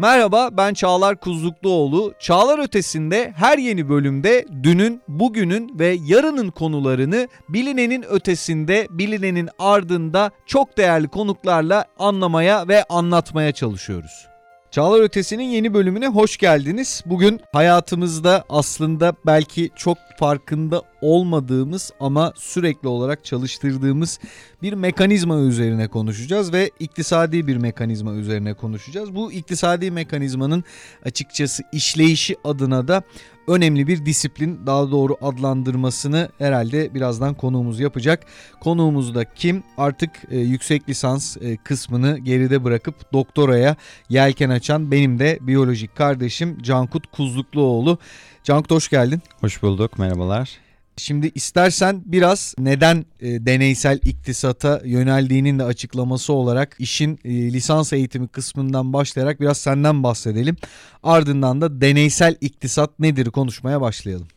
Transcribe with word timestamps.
Merhaba 0.00 0.48
ben 0.52 0.74
Çağlar 0.74 1.16
Kuzlukluoğlu. 1.16 2.14
Çağlar 2.18 2.58
Ötesi'nde 2.58 3.32
her 3.36 3.58
yeni 3.58 3.88
bölümde 3.88 4.44
dünün, 4.62 5.02
bugünün 5.08 5.78
ve 5.78 5.98
yarının 6.06 6.50
konularını 6.50 7.28
bilinenin 7.48 8.02
ötesinde, 8.02 8.86
bilinenin 8.90 9.48
ardında 9.58 10.30
çok 10.46 10.76
değerli 10.76 11.08
konuklarla 11.08 11.84
anlamaya 11.98 12.68
ve 12.68 12.84
anlatmaya 12.84 13.52
çalışıyoruz. 13.52 14.26
Çağlar 14.70 15.00
Ötesi'nin 15.00 15.44
yeni 15.44 15.74
bölümüne 15.74 16.08
hoş 16.08 16.36
geldiniz. 16.36 17.02
Bugün 17.06 17.40
hayatımızda 17.52 18.44
aslında 18.48 19.12
belki 19.26 19.70
çok 19.76 19.98
farkında 20.18 20.82
olmadığımız 21.00 21.92
ama 22.00 22.32
sürekli 22.36 22.88
olarak 22.88 23.24
çalıştırdığımız 23.24 24.18
bir 24.62 24.72
mekanizma 24.72 25.38
üzerine 25.38 25.88
konuşacağız 25.88 26.52
ve 26.52 26.70
iktisadi 26.80 27.46
bir 27.46 27.56
mekanizma 27.56 28.14
üzerine 28.14 28.54
konuşacağız. 28.54 29.14
Bu 29.14 29.32
iktisadi 29.32 29.90
mekanizmanın 29.90 30.64
açıkçası 31.04 31.62
işleyişi 31.72 32.36
adına 32.44 32.88
da 32.88 33.02
önemli 33.48 33.86
bir 33.86 34.06
disiplin 34.06 34.60
daha 34.66 34.90
doğru 34.90 35.16
adlandırmasını 35.20 36.28
herhalde 36.38 36.94
birazdan 36.94 37.34
konuğumuz 37.34 37.80
yapacak. 37.80 38.26
Konuğumuz 38.60 39.14
da 39.14 39.24
kim? 39.34 39.62
Artık 39.76 40.10
e, 40.30 40.38
yüksek 40.38 40.88
lisans 40.88 41.36
e, 41.36 41.56
kısmını 41.56 42.18
geride 42.18 42.64
bırakıp 42.64 43.12
doktoraya 43.12 43.76
yelken 44.08 44.50
açan 44.50 44.90
benim 44.90 45.18
de 45.18 45.38
biyolojik 45.40 45.96
kardeşim 45.96 46.62
Cankut 46.62 47.06
Kuzlukluoğlu. 47.06 47.98
Cankut 48.44 48.70
hoş 48.70 48.88
geldin. 48.88 49.22
Hoş 49.40 49.62
bulduk 49.62 49.98
merhabalar. 49.98 50.67
Şimdi 50.98 51.32
istersen 51.34 52.02
biraz 52.06 52.54
neden 52.58 53.04
e, 53.20 53.46
deneysel 53.46 54.00
iktisata 54.04 54.80
yöneldiğinin 54.84 55.58
de 55.58 55.64
açıklaması 55.64 56.32
olarak 56.32 56.76
işin 56.78 57.20
e, 57.24 57.52
lisans 57.52 57.92
eğitimi 57.92 58.28
kısmından 58.28 58.92
başlayarak 58.92 59.40
biraz 59.40 59.58
senden 59.58 60.02
bahsedelim. 60.02 60.56
Ardından 61.02 61.60
da 61.60 61.80
deneysel 61.80 62.36
iktisat 62.40 62.98
nedir 62.98 63.26
konuşmaya 63.26 63.80
başlayalım. 63.80 64.28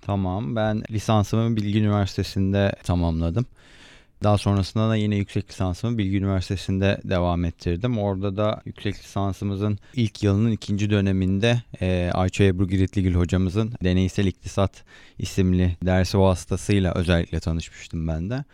Tamam 0.00 0.56
ben 0.56 0.82
lisansımı 0.90 1.56
Bilgi 1.56 1.78
Üniversitesi'nde 1.78 2.72
tamamladım. 2.84 3.46
Daha 4.22 4.38
sonrasında 4.38 4.88
da 4.88 4.96
yine 4.96 5.16
yüksek 5.16 5.50
lisansımı 5.50 5.98
Bilgi 5.98 6.18
Üniversitesi'nde 6.18 7.00
devam 7.04 7.44
ettirdim. 7.44 7.98
Orada 7.98 8.36
da 8.36 8.60
yüksek 8.64 8.94
lisansımızın 8.94 9.78
ilk 9.94 10.22
yılının 10.22 10.50
ikinci 10.50 10.90
döneminde 10.90 11.62
e, 11.80 12.10
Ayça 12.14 12.44
Ebru 12.44 12.68
Giritligil 12.68 13.14
hocamızın 13.14 13.72
Deneysel 13.84 14.26
İktisat 14.26 14.84
isimli 15.18 15.76
dersi 15.82 16.18
vasıtasıyla 16.18 16.94
özellikle 16.94 17.40
tanışmıştım 17.40 18.08
ben 18.08 18.30
de. 18.30 18.44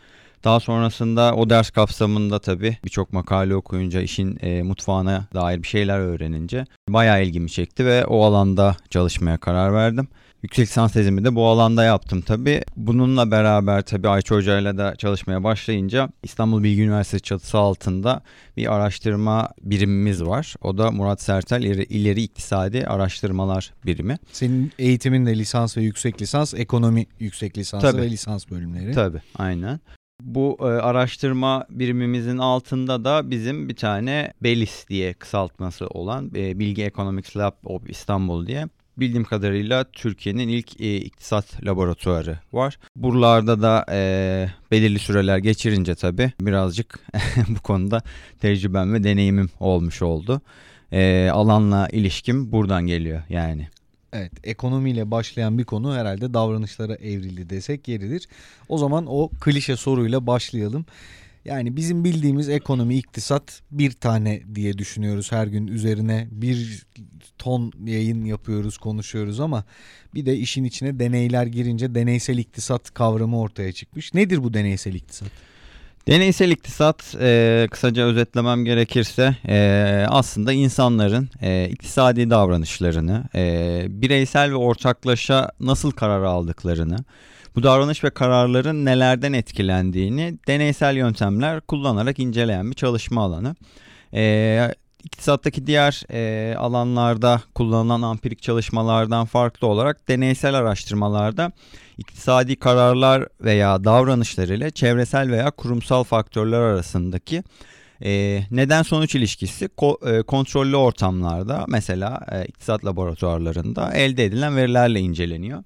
Daha 0.44 0.60
sonrasında 0.60 1.34
o 1.34 1.50
ders 1.50 1.70
kapsamında 1.70 2.38
tabii 2.38 2.76
birçok 2.84 3.12
makale 3.12 3.56
okuyunca 3.56 4.00
işin 4.00 4.38
e, 4.42 4.62
mutfağına 4.62 5.24
dair 5.34 5.62
bir 5.62 5.68
şeyler 5.68 5.98
öğrenince 5.98 6.64
bayağı 6.88 7.24
ilgimi 7.24 7.50
çekti 7.50 7.86
ve 7.86 8.06
o 8.06 8.24
alanda 8.24 8.76
çalışmaya 8.90 9.38
karar 9.38 9.74
verdim. 9.74 10.08
Yüksek 10.44 10.68
lisans 10.68 10.92
tezimi 10.92 11.24
de 11.24 11.34
bu 11.34 11.46
alanda 11.46 11.84
yaptım 11.84 12.20
tabii. 12.20 12.62
Bununla 12.76 13.30
beraber 13.30 13.82
tabii 13.82 14.08
Ayça 14.08 14.34
Hoca 14.34 14.58
ile 14.58 14.78
de 14.78 14.94
çalışmaya 14.98 15.44
başlayınca 15.44 16.08
İstanbul 16.22 16.62
Bilgi 16.62 16.82
Üniversitesi 16.82 17.22
çatısı 17.22 17.58
altında 17.58 18.22
bir 18.56 18.74
araştırma 18.74 19.48
birimimiz 19.62 20.24
var. 20.24 20.54
O 20.62 20.78
da 20.78 20.90
Murat 20.90 21.22
Sertel 21.22 21.62
İleri 21.62 22.22
İktisadi 22.22 22.86
Araştırmalar 22.86 23.72
Birimi. 23.86 24.18
Senin 24.32 24.72
eğitimin 24.78 25.26
de 25.26 25.38
lisans 25.38 25.76
ve 25.76 25.82
yüksek 25.82 26.22
lisans, 26.22 26.54
ekonomi 26.54 27.06
yüksek 27.18 27.58
lisansı 27.58 27.86
tabii. 27.86 28.02
ve 28.02 28.10
lisans 28.10 28.50
bölümleri. 28.50 28.92
Tabii 28.92 29.20
aynen. 29.38 29.80
Bu 30.22 30.56
e, 30.60 30.64
araştırma 30.64 31.66
birimimizin 31.70 32.38
altında 32.38 33.04
da 33.04 33.30
bizim 33.30 33.68
bir 33.68 33.76
tane 33.76 34.32
BELIS 34.42 34.88
diye 34.88 35.14
kısaltması 35.14 35.86
olan 35.86 36.30
e, 36.36 36.58
Bilgi 36.58 36.84
Economics 36.84 37.36
Lab 37.36 37.54
of 37.64 37.90
İstanbul 37.90 38.46
diye 38.46 38.68
bildiğim 38.96 39.24
kadarıyla 39.24 39.84
Türkiye'nin 39.84 40.48
ilk 40.48 40.80
e, 40.80 40.96
iktisat 40.96 41.64
laboratuvarı 41.64 42.38
var. 42.52 42.78
Buralarda 42.96 43.62
da 43.62 43.86
e, 43.90 44.48
belirli 44.70 44.98
süreler 44.98 45.38
geçirince 45.38 45.94
tabii 45.94 46.32
birazcık 46.40 46.98
bu 47.48 47.60
konuda 47.60 48.02
tecrübem 48.40 48.94
ve 48.94 49.04
deneyimim 49.04 49.50
olmuş 49.60 50.02
oldu. 50.02 50.40
E, 50.92 51.30
alanla 51.32 51.88
ilişkim 51.88 52.52
buradan 52.52 52.86
geliyor 52.86 53.22
yani. 53.28 53.68
Evet 54.12 54.32
ekonomiyle 54.44 55.10
başlayan 55.10 55.58
bir 55.58 55.64
konu 55.64 55.94
herhalde 55.94 56.34
davranışlara 56.34 56.94
evrildi 56.94 57.50
desek 57.50 57.88
yeridir. 57.88 58.28
O 58.68 58.78
zaman 58.78 59.06
o 59.08 59.28
klişe 59.40 59.76
soruyla 59.76 60.26
başlayalım. 60.26 60.86
Yani 61.44 61.76
bizim 61.76 62.04
bildiğimiz 62.04 62.48
ekonomi, 62.48 62.96
iktisat 62.96 63.62
bir 63.70 63.92
tane 63.92 64.42
diye 64.54 64.78
düşünüyoruz 64.78 65.32
her 65.32 65.46
gün 65.46 65.66
üzerine 65.66 66.28
bir 66.30 66.86
ton 67.38 67.72
yayın 67.86 68.24
yapıyoruz, 68.24 68.78
konuşuyoruz 68.78 69.40
ama 69.40 69.64
bir 70.14 70.26
de 70.26 70.36
işin 70.36 70.64
içine 70.64 70.98
deneyler 70.98 71.46
girince 71.46 71.94
deneysel 71.94 72.38
iktisat 72.38 72.94
kavramı 72.94 73.40
ortaya 73.40 73.72
çıkmış. 73.72 74.14
Nedir 74.14 74.44
bu 74.44 74.54
deneysel 74.54 74.94
iktisat? 74.94 75.28
Deneysel 76.08 76.50
iktisat 76.50 77.14
e, 77.20 77.68
kısaca 77.70 78.02
özetlemem 78.02 78.64
gerekirse 78.64 79.36
e, 79.48 80.06
aslında 80.08 80.52
insanların 80.52 81.30
e, 81.42 81.68
iktisadi 81.70 82.30
davranışlarını, 82.30 83.24
e, 83.34 83.86
bireysel 83.88 84.50
ve 84.50 84.54
ortaklaşa 84.54 85.50
nasıl 85.60 85.90
karar 85.90 86.22
aldıklarını, 86.22 86.96
bu 87.56 87.62
davranış 87.62 88.04
ve 88.04 88.10
kararların 88.10 88.84
nelerden 88.84 89.32
etkilendiğini 89.32 90.38
deneysel 90.46 90.96
yöntemler 90.96 91.60
kullanarak 91.60 92.18
inceleyen 92.18 92.70
bir 92.70 92.76
çalışma 92.76 93.22
alanı. 93.22 93.56
E, 94.14 94.74
İktisattaki 95.04 95.66
diğer 95.66 96.02
e, 96.12 96.54
alanlarda 96.56 97.42
kullanılan 97.54 98.02
ampirik 98.02 98.42
çalışmalardan 98.42 99.26
farklı 99.26 99.66
olarak 99.66 100.08
deneysel 100.08 100.54
araştırmalarda 100.54 101.52
iktisadi 101.98 102.56
kararlar 102.56 103.28
veya 103.40 103.84
davranışlar 103.84 104.48
ile 104.48 104.70
çevresel 104.70 105.30
veya 105.30 105.50
kurumsal 105.50 106.04
faktörler 106.04 106.60
arasındaki 106.60 107.42
e, 108.04 108.42
neden 108.50 108.82
sonuç 108.82 109.14
ilişkisi 109.14 109.64
e, 110.06 110.22
kontrollü 110.22 110.76
ortamlarda 110.76 111.64
mesela 111.68 112.26
e, 112.32 112.44
iktisat 112.44 112.84
laboratuvarlarında 112.84 113.92
elde 113.92 114.24
edilen 114.24 114.56
verilerle 114.56 115.00
inceleniyor. 115.00 115.62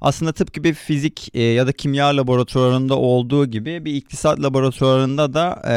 Aslında 0.00 0.32
tıpkı 0.32 0.64
bir 0.64 0.74
fizik 0.74 1.30
e, 1.34 1.42
ya 1.42 1.66
da 1.66 1.72
kimya 1.72 2.16
laboratuvarında 2.16 2.96
olduğu 2.98 3.46
gibi 3.46 3.84
bir 3.84 3.94
iktisat 3.94 4.42
laboratuvarında 4.42 5.34
da 5.34 5.62
e, 5.68 5.76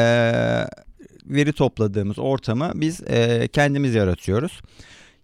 veri 1.34 1.52
topladığımız 1.52 2.18
ortamı 2.18 2.72
biz 2.74 3.00
e, 3.00 3.48
kendimiz 3.52 3.94
yaratıyoruz. 3.94 4.60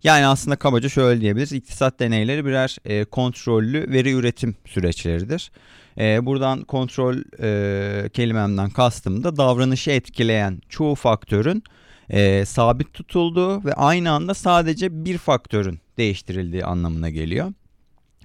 Yani 0.03 0.27
aslında 0.27 0.57
kabaca 0.57 0.89
şöyle 0.89 1.21
diyebiliriz. 1.21 1.53
İktisat 1.53 2.01
deneyleri 2.01 2.45
birer 2.45 2.77
e, 2.85 3.05
kontrollü 3.05 3.93
veri 3.93 4.13
üretim 4.13 4.57
süreçleridir. 4.67 5.51
E, 5.99 6.27
buradan 6.27 6.65
kontrol 6.65 7.17
e, 7.43 8.09
kelimemden 8.09 8.71
kastım 8.71 9.25
da 9.25 9.37
davranışı 9.37 9.91
etkileyen 9.91 10.61
çoğu 10.69 10.95
faktörün 10.95 11.63
e, 12.11 12.45
sabit 12.45 12.95
tutulduğu 12.95 13.65
ve 13.65 13.75
aynı 13.75 14.11
anda 14.11 14.35
sadece 14.35 15.05
bir 15.05 15.19
faktörün 15.19 15.81
değiştirildiği 15.99 16.65
anlamına 16.65 17.11
geliyor. 17.11 17.53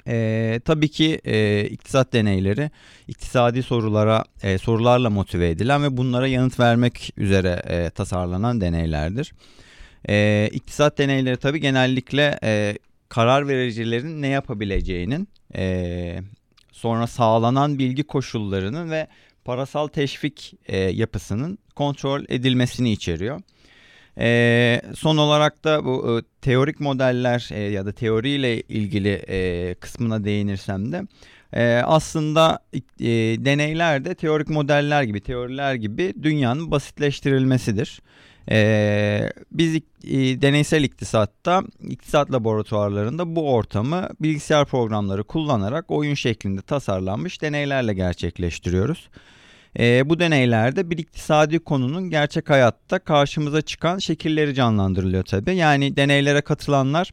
E, 0.08 0.60
tabii 0.66 0.88
ki 0.88 1.22
e, 1.26 1.66
iktisat 1.66 2.14
deneyleri 2.14 2.72
iktisadi 3.08 3.64
sorulara 3.64 4.24
e, 4.44 4.58
sorularla 4.58 5.10
motive 5.10 5.50
edilen 5.50 5.84
ve 5.84 5.98
bunlara 5.98 6.28
yanıt 6.28 6.60
vermek 6.60 7.14
üzere 7.18 7.62
e, 7.68 7.90
tasarlanan 7.90 8.62
deneylerdir. 8.62 9.34
E, 10.10 10.50
iktisat 10.54 10.98
deneyleri 10.98 11.38
tabii 11.38 11.60
genellikle 11.60 12.40
e, 12.44 12.78
karar 13.10 13.48
vericilerin 13.48 14.22
ne 14.22 14.28
yapabileceğinin 14.28 15.28
e, 15.56 16.20
sonra 16.72 17.08
sağlanan 17.08 17.80
bilgi 17.80 18.04
koşullarının 18.04 18.92
ve 18.92 19.08
parasal 19.46 19.88
teşvik 19.88 20.54
e, 20.66 20.78
yapısının 20.78 21.58
kontrol 21.76 22.24
edilmesini 22.30 22.92
içeriyor. 22.92 23.42
E, 24.18 24.82
son 24.96 25.18
olarak 25.18 25.64
da 25.64 25.86
bu 25.86 26.20
e, 26.20 26.42
teorik 26.42 26.80
modeller 26.80 27.50
e, 27.52 27.60
ya 27.60 27.86
da 27.86 27.92
teoriyle 27.92 28.62
ilgili 28.62 29.22
e, 29.30 29.76
kısmına 29.80 30.24
değinirsem 30.24 30.92
de 30.92 31.02
e, 31.54 31.82
aslında 31.86 32.60
e, 33.00 33.08
deneyler 33.46 34.06
de 34.06 34.16
teorik 34.16 34.50
modeller 34.50 35.04
gibi, 35.04 35.22
teoriler 35.22 35.76
gibi 35.76 36.14
dünyanın 36.24 36.72
basitleştirilmesidir. 36.72 38.02
Ee, 38.50 39.30
biz 39.52 39.76
e, 39.76 39.82
deneysel 40.42 40.84
iktisatta, 40.84 41.64
iktisat 41.90 42.32
laboratuvarlarında 42.32 43.36
bu 43.36 43.54
ortamı 43.54 44.10
bilgisayar 44.20 44.66
programları 44.66 45.24
kullanarak 45.24 45.92
oyun 45.92 46.14
şeklinde 46.14 46.62
tasarlanmış 46.62 47.42
deneylerle 47.42 47.94
gerçekleştiriyoruz. 47.94 49.10
E, 49.80 50.10
bu 50.10 50.20
deneylerde 50.20 50.90
bir 50.90 50.98
iktisadi 50.98 51.60
konunun 51.60 52.10
gerçek 52.10 52.50
hayatta 52.50 53.00
karşımıza 53.00 53.62
çıkan 53.62 53.98
şekilleri 53.98 54.54
canlandırılıyor 54.54 55.24
tabii. 55.24 55.56
Yani 55.56 55.96
deneylere 55.96 56.42
katılanlar 56.42 57.12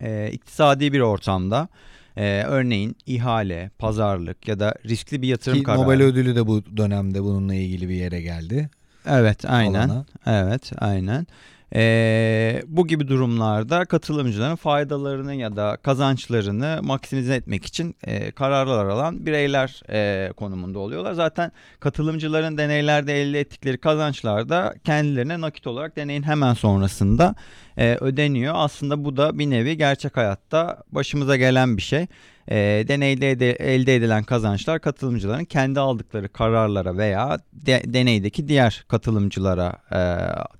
e, 0.00 0.30
iktisadi 0.32 0.92
bir 0.92 1.00
ortamda 1.00 1.68
ee, 2.16 2.42
örneğin 2.46 2.96
ihale, 3.06 3.70
pazarlık 3.78 4.48
ya 4.48 4.60
da 4.60 4.74
riskli 4.86 5.22
bir 5.22 5.28
yatırım 5.28 5.58
Ki 5.58 5.64
kararı. 5.64 5.82
Nobel 5.82 6.02
ödülü 6.02 6.36
de 6.36 6.46
bu 6.46 6.76
dönemde 6.76 7.22
bununla 7.22 7.54
ilgili 7.54 7.88
bir 7.88 7.94
yere 7.94 8.22
geldi. 8.22 8.70
Evet, 9.06 9.44
aynen. 9.44 9.88
Alana. 9.88 10.04
Evet, 10.26 10.72
aynen. 10.78 11.26
E, 11.74 12.62
bu 12.66 12.86
gibi 12.86 13.08
durumlarda 13.08 13.84
katılımcıların 13.84 14.56
faydalarını 14.56 15.34
ya 15.34 15.56
da 15.56 15.76
kazançlarını 15.82 16.80
maksimize 16.82 17.34
etmek 17.34 17.64
için 17.66 17.96
e, 18.04 18.30
kararlar 18.30 18.86
alan 18.86 19.26
bireyler 19.26 19.82
e, 19.90 20.32
konumunda 20.32 20.78
oluyorlar. 20.78 21.12
Zaten 21.12 21.52
katılımcıların 21.80 22.58
deneylerde 22.58 23.22
elde 23.22 23.40
ettikleri 23.40 23.78
kazançlar 23.78 24.48
da 24.48 24.74
kendilerine 24.84 25.40
nakit 25.40 25.66
olarak 25.66 25.96
deneyin 25.96 26.22
hemen 26.22 26.54
sonrasında 26.54 27.34
e, 27.76 27.96
ödeniyor. 28.00 28.54
Aslında 28.56 29.04
bu 29.04 29.16
da 29.16 29.38
bir 29.38 29.50
nevi 29.50 29.76
gerçek 29.76 30.16
hayatta 30.16 30.82
başımıza 30.90 31.36
gelen 31.36 31.76
bir 31.76 31.82
şey. 31.82 32.06
E, 32.50 32.84
deneyde 32.88 33.30
ede, 33.30 33.52
elde 33.52 33.96
edilen 33.96 34.24
kazançlar 34.24 34.80
katılımcıların 34.80 35.44
kendi 35.44 35.80
aldıkları 35.80 36.28
kararlara 36.28 36.96
veya 36.96 37.38
de, 37.52 37.82
deneydeki 37.86 38.48
diğer 38.48 38.84
katılımcılara 38.88 39.78
e, 39.92 40.00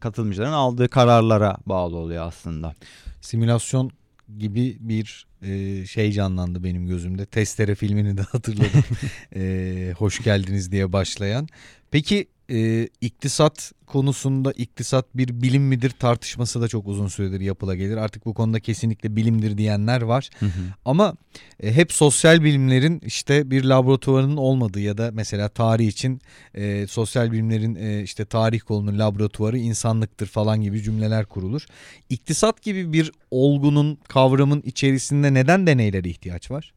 katılımcıların 0.00 0.52
aldığı 0.52 0.88
kararlara 0.88 1.56
bağlı 1.66 1.96
oluyor 1.96 2.26
aslında. 2.26 2.74
Simülasyon 3.20 3.90
gibi 4.38 4.76
bir 4.80 5.26
e, 5.42 5.86
şey 5.86 6.12
canlandı 6.12 6.64
benim 6.64 6.86
gözümde. 6.86 7.26
Testere 7.26 7.74
filmini 7.74 8.16
de 8.16 8.22
hatırladım. 8.32 8.84
e, 9.36 9.94
hoş 9.98 10.22
geldiniz 10.24 10.72
diye 10.72 10.92
başlayan. 10.92 11.48
Peki 11.90 12.28
e, 12.52 12.88
iktisat 13.00 13.72
konusunda 13.86 14.52
iktisat 14.52 15.06
bir 15.14 15.42
bilim 15.42 15.62
midir 15.62 15.90
tartışması 15.90 16.60
da 16.60 16.68
çok 16.68 16.86
uzun 16.86 17.08
süredir 17.08 17.40
yapıla 17.40 17.74
gelir. 17.74 17.96
Artık 17.96 18.26
bu 18.26 18.34
konuda 18.34 18.60
kesinlikle 18.60 19.16
bilimdir 19.16 19.58
diyenler 19.58 20.02
var. 20.02 20.30
Hı 20.38 20.46
hı. 20.46 20.50
Ama 20.84 21.14
e, 21.60 21.72
hep 21.72 21.92
sosyal 21.92 22.42
bilimlerin 22.44 23.00
işte 23.06 23.50
bir 23.50 23.64
laboratuvarının 23.64 24.36
olmadığı 24.36 24.80
ya 24.80 24.98
da 24.98 25.10
mesela 25.12 25.48
tarih 25.48 25.88
için 25.88 26.20
e, 26.54 26.86
sosyal 26.86 27.32
bilimlerin 27.32 27.74
e, 27.74 28.02
işte 28.02 28.24
tarih 28.24 28.60
kolunun 28.60 28.98
laboratuvarı 28.98 29.58
insanlıktır 29.58 30.26
falan 30.26 30.60
gibi 30.60 30.82
cümleler 30.82 31.26
kurulur. 31.26 31.66
İktisat 32.10 32.62
gibi 32.62 32.92
bir 32.92 33.12
olgunun 33.30 33.98
kavramın 34.08 34.62
içerisinde 34.62 35.34
neden 35.34 35.66
deneylere 35.66 36.08
ihtiyaç 36.08 36.50
var? 36.50 36.72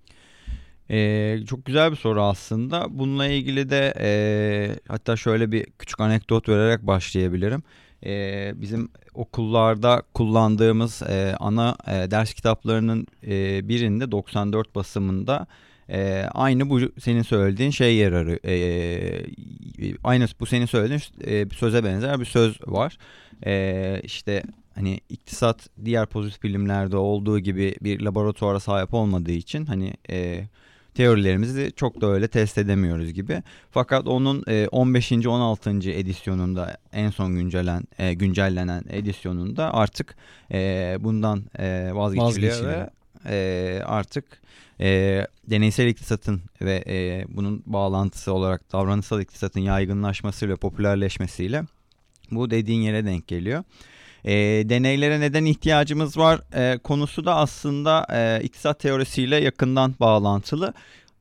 Ee, 0.92 1.40
çok 1.48 1.66
güzel 1.66 1.92
bir 1.92 1.96
soru 1.96 2.22
aslında. 2.22 2.86
Bununla 2.90 3.28
ilgili 3.28 3.70
de 3.70 3.94
e, 4.00 4.10
hatta 4.88 5.16
şöyle 5.16 5.52
bir 5.52 5.66
küçük 5.80 6.00
anekdot 6.00 6.50
vererek 6.50 6.82
başlayabilirim. 6.82 7.64
E, 8.06 8.52
bizim 8.56 8.90
okullarda 9.14 10.04
kullandığımız 10.14 11.02
e, 11.02 11.36
ana 11.40 11.76
e, 11.88 12.12
ders 12.12 12.34
kitaplarının 12.34 13.08
e, 13.28 13.68
birinde 13.70 14.12
94 14.12 14.76
basımında 14.76 15.48
e, 15.90 16.26
aynı 16.34 16.70
bu 16.70 16.80
senin 17.00 17.22
söylediğin 17.22 17.72
şey 17.72 17.96
yer 17.96 18.12
arıyor. 18.12 18.40
E, 18.46 19.26
aynı 20.04 20.28
bu 20.40 20.46
senin 20.46 20.66
söylediğin 20.66 21.02
e, 21.28 21.50
bir 21.50 21.56
söze 21.56 21.84
benzer 21.84 22.20
bir 22.20 22.26
söz 22.26 22.60
var. 22.68 22.98
E, 23.46 24.02
işte 24.04 24.44
hani 24.76 25.00
iktisat 25.10 25.70
diğer 25.86 26.06
pozitif 26.06 26.44
bilimlerde 26.44 26.98
olduğu 26.98 27.40
gibi 27.40 27.76
bir 27.82 28.02
laboratuvara 28.02 28.60
sahip 28.60 28.94
olmadığı 28.94 29.32
için 29.32 29.66
hani 29.66 29.94
e, 30.10 30.44
teorilerimizi 30.96 31.72
çok 31.76 32.02
da 32.02 32.08
öyle 32.08 32.28
test 32.28 32.58
edemiyoruz 32.58 33.14
gibi. 33.14 33.44
Fakat 33.72 34.08
onun 34.08 34.44
15. 34.72 35.12
16. 35.12 35.70
edisyonunda 35.92 36.78
en 36.94 37.10
son 37.10 37.36
güncellen 37.36 37.84
e, 38.00 38.14
güncellenen 38.14 38.84
edisyonunda 38.90 39.74
artık 39.74 40.16
e, 40.52 40.98
bundan 41.00 41.44
e, 41.60 41.90
vazgeçiliyor 41.94 42.66
ve 42.66 42.90
artık 43.86 44.26
deneysel 45.50 45.88
iktisatın 45.88 46.42
ve 46.62 47.26
bunun 47.30 47.64
bağlantısı 47.66 48.34
olarak 48.34 48.72
davranışsal 48.74 49.22
iktisatın 49.22 49.60
yaygınlaşması 49.60 50.50
ve 50.50 50.56
popülerleşmesiyle 50.56 51.64
bu 52.32 52.52
dediğin 52.52 52.82
yere 52.82 53.06
denk 53.06 53.28
geliyor. 53.28 53.64
E, 54.26 54.34
deneylere 54.70 55.20
neden 55.20 55.46
ihtiyacımız 55.46 56.18
var 56.18 56.42
e, 56.54 56.78
konusu 56.78 57.26
da 57.26 57.36
aslında 57.36 58.08
e, 58.14 58.44
iktisat 58.44 58.80
teorisiyle 58.80 59.36
yakından 59.36 59.96
bağlantılı. 60.00 60.74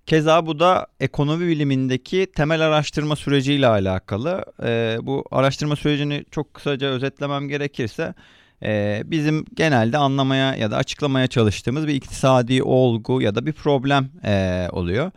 Keza 0.07 0.47
bu 0.47 0.59
da 0.59 0.87
ekonomi 1.01 1.49
bilimindeki 1.49 2.27
temel 2.37 2.61
araştırma 2.61 3.17
süreciyle 3.17 3.67
alakalı. 3.67 4.45
E, 4.65 4.99
bu 5.03 5.25
araştırma 5.31 5.77
sürecini 5.77 6.25
çok 6.31 6.55
kısaca 6.55 6.87
özetlemem 6.87 7.49
gerekirse 7.49 8.15
e, 8.63 9.03
bizim 9.07 9.45
genelde 9.55 9.99
anlamaya 9.99 10.55
ya 10.55 10.71
da 10.71 10.77
açıklamaya 10.77 11.27
çalıştığımız 11.27 11.87
bir 11.87 11.95
iktisadi 11.95 12.63
olgu 12.63 13.23
ya 13.23 13.35
da 13.35 13.47
bir 13.47 13.53
problem 13.53 14.09
e, 14.25 14.67
oluyor. 14.73 15.11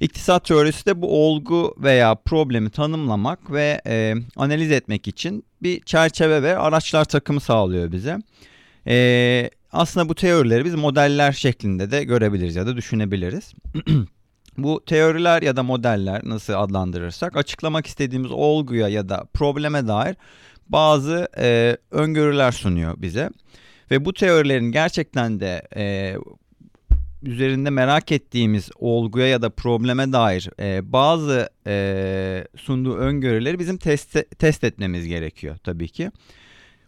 İktisat 0.00 0.44
teorisi 0.44 0.86
de 0.86 1.02
bu 1.02 1.26
olgu 1.26 1.74
veya 1.78 2.14
problemi 2.14 2.70
tanımlamak 2.70 3.52
ve 3.52 3.80
e, 3.86 4.14
analiz 4.36 4.70
etmek 4.70 5.08
için 5.08 5.44
bir 5.62 5.80
çerçeve 5.80 6.42
ve 6.42 6.58
araçlar 6.58 7.04
takımı 7.04 7.40
sağlıyor 7.40 7.92
bize. 7.92 8.18
E, 8.86 9.50
aslında 9.72 10.08
bu 10.08 10.14
teorileri 10.14 10.64
biz 10.64 10.74
modeller 10.74 11.32
şeklinde 11.32 11.90
de 11.90 12.04
görebiliriz 12.04 12.56
ya 12.56 12.66
da 12.66 12.76
düşünebiliriz. 12.76 13.54
bu 14.58 14.84
teoriler 14.86 15.42
ya 15.42 15.56
da 15.56 15.62
modeller 15.62 16.20
nasıl 16.24 16.52
adlandırırsak 16.52 17.36
açıklamak 17.36 17.86
istediğimiz 17.86 18.30
olguya 18.30 18.88
ya 18.88 19.08
da 19.08 19.24
probleme 19.34 19.88
dair 19.88 20.16
bazı 20.68 21.28
e, 21.38 21.76
öngörüler 21.90 22.52
sunuyor 22.52 22.94
bize. 23.02 23.30
Ve 23.90 24.04
bu 24.04 24.14
teorilerin 24.14 24.72
gerçekten 24.72 25.40
de 25.40 25.62
e, 25.76 26.14
üzerinde 27.22 27.70
merak 27.70 28.12
ettiğimiz 28.12 28.70
olguya 28.78 29.26
ya 29.26 29.42
da 29.42 29.50
probleme 29.50 30.12
dair 30.12 30.50
e, 30.60 30.92
bazı 30.92 31.50
e, 31.66 32.44
sunduğu 32.56 32.96
öngörüleri 32.96 33.58
bizim 33.58 33.76
test, 33.76 34.38
test 34.38 34.64
etmemiz 34.64 35.06
gerekiyor 35.06 35.56
tabii 35.64 35.88
ki. 35.88 36.10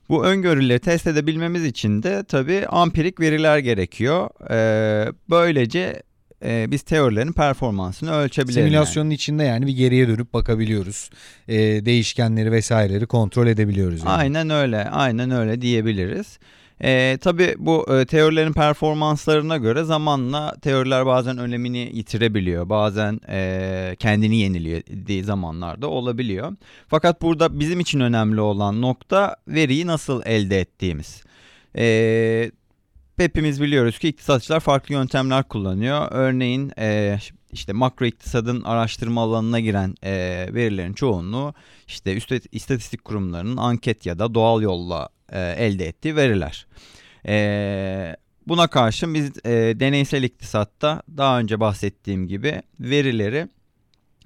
Bu 0.09 0.25
öngörüleri 0.25 0.79
test 0.79 1.07
edebilmemiz 1.07 1.65
için 1.65 2.03
de 2.03 2.25
tabii 2.29 2.67
ampirik 2.67 3.21
veriler 3.21 3.59
gerekiyor. 3.59 4.31
E, 4.51 5.13
böylece 5.31 6.03
e, 6.45 6.71
biz 6.71 6.83
teorilerin 6.83 7.33
performansını 7.33 8.13
ölçebiliriz. 8.13 8.65
Simülasyonun 8.65 9.07
yani. 9.07 9.15
içinde 9.15 9.45
yani 9.45 9.67
bir 9.67 9.77
geriye 9.77 10.09
dönüp 10.09 10.35
bakabiliyoruz. 10.35 11.11
E, 11.49 11.57
değişkenleri 11.59 12.53
vesaireleri 12.53 13.07
kontrol 13.07 13.47
edebiliyoruz. 13.47 14.01
Yani. 14.01 14.11
Aynen 14.11 14.51
öyle, 14.51 14.85
aynen 14.85 15.31
öyle 15.31 15.61
diyebiliriz. 15.61 16.39
E, 16.85 17.19
tabii 17.21 17.55
bu 17.59 17.87
e, 17.95 18.07
teorilerin 18.07 18.53
performanslarına 18.53 19.57
göre 19.57 19.85
zamanla 19.85 20.55
teoriler 20.63 21.07
bazen 21.07 21.39
önemini 21.39 21.79
yitirebiliyor. 21.79 22.69
Bazen 22.69 23.21
e, 23.29 23.97
kendini 23.99 24.37
yenilediği 24.37 25.25
zamanlarda 25.25 25.89
olabiliyor. 25.89 26.57
Fakat 26.89 27.23
burada 27.23 27.61
bizim 27.61 27.81
için 27.81 28.01
önemli 28.01 28.41
olan 28.41 28.83
nokta 28.83 29.37
veriyi 29.49 29.87
nasıl 29.87 30.23
elde 30.25 30.61
ettiğimiz. 30.61 31.23
E, 31.79 32.51
hepimiz 33.17 33.63
biliyoruz 33.63 33.99
ki 33.99 34.09
iktisatçılar 34.09 34.61
farklı 34.61 34.95
yöntemler 34.95 35.45
kullanıyor. 35.45 36.09
Örneğin 36.11 36.73
e, 36.79 37.19
işte 37.53 37.73
makro 37.73 38.07
iktisadın 38.07 38.63
araştırma 38.63 39.23
alanına 39.23 39.61
giren 39.61 39.95
e, 40.03 40.13
verilerin 40.55 40.93
çoğunluğu 40.93 41.55
işte 41.87 42.17
üst 42.17 42.33
istatistik 42.53 43.05
kurumlarının 43.05 43.57
anket 43.57 44.07
ya 44.07 44.19
da 44.19 44.35
doğal 44.35 44.63
yolla 44.63 45.09
e, 45.33 45.41
elde 45.41 45.87
ettiği 45.87 46.17
veriler. 46.17 46.67
E, 47.27 48.17
buna 48.47 48.67
karşın 48.67 49.15
biz 49.15 49.31
e, 49.45 49.51
deneysel 49.81 50.23
iktisatta 50.23 51.03
daha 51.17 51.39
önce 51.39 51.61
bahsettiğim 51.61 52.29
gibi 52.29 52.63
verileri 52.81 53.49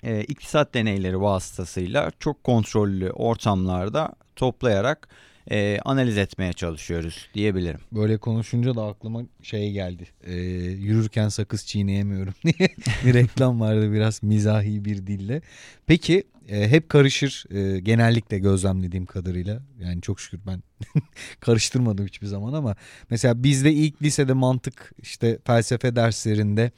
e, 0.02 0.20
iktisat 0.20 0.74
deneyleri 0.74 1.20
vasıtasıyla 1.20 2.12
çok 2.18 2.44
kontrollü 2.44 3.10
ortamlarda 3.10 4.12
toplayarak 4.36 5.08
e, 5.50 5.78
analiz 5.84 6.18
etmeye 6.18 6.52
çalışıyoruz 6.52 7.28
diyebilirim. 7.34 7.80
Böyle 7.92 8.18
konuşunca 8.18 8.74
da 8.74 8.86
aklıma 8.86 9.22
şey 9.42 9.72
geldi. 9.72 10.06
E, 10.24 10.34
yürürken 10.34 11.28
sakız 11.28 11.66
çiğneyemiyorum 11.66 12.34
diye 12.44 12.68
bir 13.04 13.14
reklam 13.14 13.60
vardı 13.60 13.92
biraz 13.92 14.22
mizahi 14.22 14.84
bir 14.84 15.06
dille. 15.06 15.42
Peki 15.86 16.24
e, 16.48 16.68
hep 16.68 16.88
karışır 16.88 17.44
e, 17.50 17.80
genellikle 17.80 18.38
gözlemlediğim 18.38 19.06
kadarıyla. 19.06 19.62
Yani 19.80 20.02
çok 20.02 20.20
şükür 20.20 20.40
ben 20.46 20.62
karıştırmadım 21.40 22.06
hiçbir 22.06 22.26
zaman 22.26 22.52
ama 22.52 22.76
mesela 23.10 23.42
bizde 23.42 23.72
ilk 23.72 24.02
lisede 24.02 24.32
mantık 24.32 24.92
işte 25.02 25.38
felsefe 25.46 25.96
derslerinde 25.96 26.70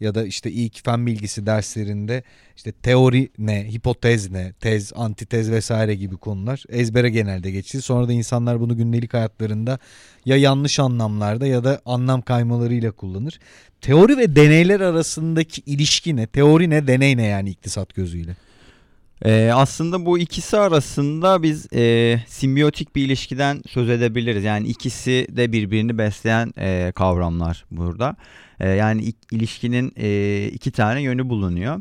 ya 0.00 0.14
da 0.14 0.26
işte 0.26 0.50
ilk 0.50 0.84
fen 0.84 1.06
bilgisi 1.06 1.46
derslerinde 1.46 2.22
işte 2.56 2.72
teori 2.72 3.28
ne, 3.38 3.72
hipotez 3.72 4.30
ne, 4.30 4.52
tez, 4.52 4.92
antitez 4.94 5.50
vesaire 5.50 5.94
gibi 5.94 6.16
konular 6.16 6.64
ezbere 6.68 7.10
genelde 7.10 7.50
geçti. 7.50 7.82
Sonra 7.82 8.08
da 8.08 8.12
insanlar 8.12 8.60
bunu 8.60 8.76
gündelik 8.76 9.14
hayatlarında 9.14 9.78
ya 10.24 10.36
yanlış 10.36 10.78
anlamlarda 10.78 11.46
ya 11.46 11.64
da 11.64 11.80
anlam 11.84 12.22
kaymalarıyla 12.22 12.90
kullanır. 12.90 13.40
Teori 13.80 14.16
ve 14.16 14.36
deneyler 14.36 14.80
arasındaki 14.80 15.62
ilişki 15.66 16.16
ne? 16.16 16.26
Teori 16.26 16.70
ne, 16.70 16.86
deney 16.86 17.16
ne 17.16 17.26
yani 17.26 17.50
iktisat 17.50 17.94
gözüyle? 17.94 18.36
Ee, 19.24 19.50
aslında 19.54 20.06
bu 20.06 20.18
ikisi 20.18 20.56
arasında 20.56 21.42
biz 21.42 21.72
e, 21.72 22.16
simbiyotik 22.26 22.96
bir 22.96 23.04
ilişkiden 23.06 23.62
söz 23.68 23.90
edebiliriz. 23.90 24.44
Yani 24.44 24.68
ikisi 24.68 25.26
de 25.30 25.52
birbirini 25.52 25.98
besleyen 25.98 26.52
e, 26.58 26.92
kavramlar 26.94 27.64
burada. 27.70 28.16
E, 28.60 28.68
yani 28.68 29.12
ilişkinin 29.32 29.92
e, 29.96 30.46
iki 30.52 30.70
tane 30.70 31.02
yönü 31.02 31.28
bulunuyor. 31.28 31.80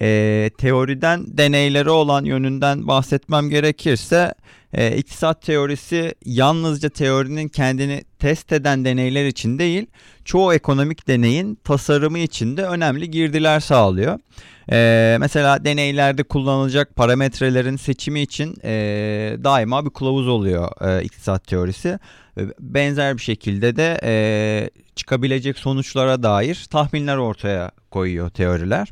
E, 0.00 0.50
teoriden 0.58 1.38
deneyleri 1.38 1.90
olan 1.90 2.24
yönünden 2.24 2.88
bahsetmem 2.88 3.50
gerekirse 3.50 4.34
E, 4.76 4.96
iktisat 4.96 5.42
teorisi 5.42 6.14
yalnızca 6.24 6.88
teorinin 6.88 7.48
kendini 7.48 8.04
test 8.18 8.52
eden 8.52 8.84
deneyler 8.84 9.26
için 9.26 9.58
değil, 9.58 9.86
çoğu 10.24 10.54
ekonomik 10.54 11.08
deneyin 11.08 11.54
tasarımı 11.64 12.18
için 12.18 12.56
de 12.56 12.62
önemli 12.62 13.10
girdiler 13.10 13.60
sağlıyor. 13.60 14.18
E, 14.72 15.16
mesela 15.20 15.64
deneylerde 15.64 16.22
kullanılacak 16.22 16.96
parametrelerin 16.96 17.76
seçimi 17.76 18.20
için 18.20 18.56
e, 18.64 18.70
daima 19.44 19.84
bir 19.84 19.90
kılavuz 19.90 20.28
oluyor 20.28 20.70
e, 20.88 21.04
iktisat 21.04 21.46
teorisi. 21.46 21.98
Benzer 22.60 23.16
bir 23.16 23.22
şekilde 23.22 23.76
de 23.76 24.00
e, 24.02 24.70
çıkabilecek 24.96 25.58
sonuçlara 25.58 26.22
dair 26.22 26.66
tahminler 26.70 27.16
ortaya 27.16 27.70
koyuyor 27.90 28.30
teoriler. 28.30 28.88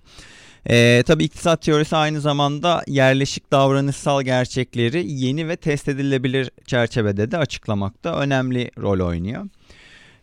E, 0.70 1.02
tabii 1.06 1.24
iktisat 1.24 1.62
teorisi 1.62 1.96
aynı 1.96 2.20
zamanda 2.20 2.82
yerleşik 2.86 3.52
davranışsal 3.52 4.22
gerçekleri 4.22 5.12
yeni 5.12 5.48
ve 5.48 5.56
test 5.56 5.88
edilebilir 5.88 6.50
çerçevede 6.66 7.30
de 7.30 7.38
açıklamakta 7.38 8.18
önemli 8.18 8.70
rol 8.78 9.06
oynuyor. 9.06 9.46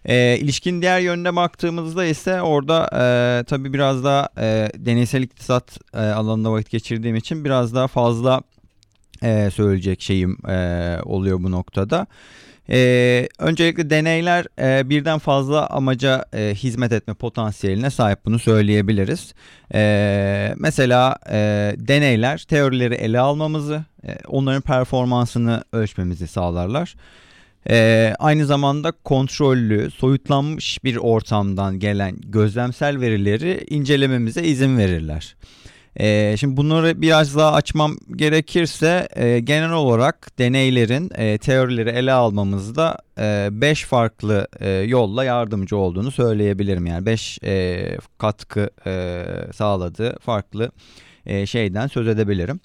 E, 0.06 0.38
ilişkin 0.38 0.82
diğer 0.82 1.00
yönüne 1.00 1.36
baktığımızda 1.36 2.06
ise 2.06 2.42
orada 2.42 2.90
e, 2.94 3.44
tabii 3.44 3.74
biraz 3.74 4.04
daha 4.04 4.30
e, 4.38 4.70
deneysel 4.78 5.24
iktisat 5.24 5.80
e, 5.94 5.98
alanında 5.98 6.52
vakit 6.52 6.70
geçirdiğim 6.70 7.16
için 7.16 7.46
biraz 7.46 7.76
daha 7.76 7.88
fazla 7.88 8.42
e, 9.24 9.50
söyleyecek 9.52 10.02
şeyim 10.02 10.38
e, 10.50 10.98
oluyor 11.04 11.44
bu 11.44 11.52
noktada. 11.52 12.08
Ee, 12.70 13.28
öncelikle 13.40 13.90
deneyler 13.90 14.46
e, 14.60 14.90
birden 14.90 15.20
fazla 15.20 15.68
amaca 15.68 16.26
e, 16.34 16.56
hizmet 16.56 16.92
etme 16.92 17.14
potansiyeline 17.14 17.90
sahip 17.90 18.26
bunu 18.26 18.40
söyleyebiliriz. 18.40 19.34
E, 19.74 20.54
mesela 20.58 21.16
e, 21.30 21.38
deneyler 21.78 22.46
teorileri 22.50 22.96
ele 22.96 23.20
almamızı, 23.20 23.84
e, 24.08 24.18
onların 24.28 24.62
performansını 24.62 25.64
ölçmemizi 25.74 26.28
sağlarlar. 26.28 26.96
E, 27.70 28.14
aynı 28.20 28.46
zamanda 28.46 28.92
kontrollü, 28.92 29.92
soyutlanmış 29.92 30.84
bir 30.84 30.96
ortamdan 30.96 31.80
gelen 31.80 32.16
gözlemsel 32.22 33.00
verileri 33.00 33.66
incelememize 33.70 34.44
izin 34.44 34.78
verirler. 34.78 35.36
E, 36.00 36.36
şimdi 36.38 36.58
bunları 36.58 37.02
biraz 37.02 37.36
daha 37.36 37.54
açmam 37.54 37.98
gerekirse 38.16 39.08
e, 39.16 39.40
genel 39.40 39.72
olarak 39.72 40.40
deneylerin 40.40 41.10
e, 41.16 41.38
teorileri 41.38 41.90
ele 41.90 42.12
almamızda 42.12 42.98
5 43.18 43.84
e, 43.84 43.88
farklı 43.88 44.48
e, 44.60 44.70
yolla 44.70 45.24
yardımcı 45.24 45.78
olduğunu 45.78 46.12
söyleyebilirim. 46.12 46.86
Yani 46.86 47.06
5 47.06 47.40
e, 47.44 47.98
katkı 48.18 48.70
e, 48.86 49.26
sağladığı 49.54 50.20
farklı 50.20 50.72
e, 51.26 51.46
şeyden 51.46 51.88
söz 51.88 52.08
edebilirim. 52.08 52.60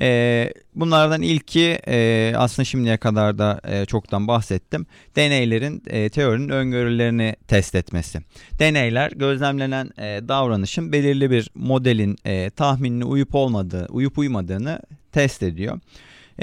E, 0.00 0.52
bunlardan 0.74 1.22
ilki 1.22 1.78
e, 1.88 2.32
aslında 2.36 2.64
şimdiye 2.64 2.96
kadar 2.96 3.38
da 3.38 3.60
e, 3.64 3.84
çoktan 3.84 4.28
bahsettim. 4.28 4.86
Deneylerin 5.16 5.82
e, 5.86 6.08
teorinin 6.08 6.48
öngörülerini 6.48 7.36
test 7.48 7.74
etmesi. 7.74 8.20
Deneyler 8.58 9.10
gözlemlenen 9.10 9.90
e, 9.98 10.28
davranışın 10.28 10.92
belirli 10.92 11.30
bir 11.30 11.50
modelin 11.54 12.16
e, 12.24 12.50
tahminine 12.50 13.04
uyup 13.04 13.34
olmadığı, 13.34 13.86
uyup 13.90 14.18
uymadığını 14.18 14.80
test 15.12 15.42
ediyor. 15.42 15.80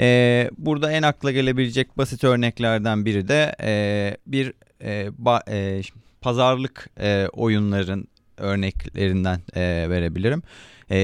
E, 0.00 0.50
burada 0.58 0.92
en 0.92 1.02
akla 1.02 1.32
gelebilecek 1.32 1.98
basit 1.98 2.24
örneklerden 2.24 3.04
biri 3.04 3.28
de 3.28 3.56
e, 3.62 4.16
bir 4.26 4.52
e, 4.82 5.08
ba, 5.18 5.42
e, 5.50 5.82
pazarlık 6.20 6.90
e, 7.00 7.26
oyunların 7.32 8.08
örneklerinden 8.36 9.40
e, 9.54 9.86
verebilirim 9.90 10.42
e, 10.90 10.98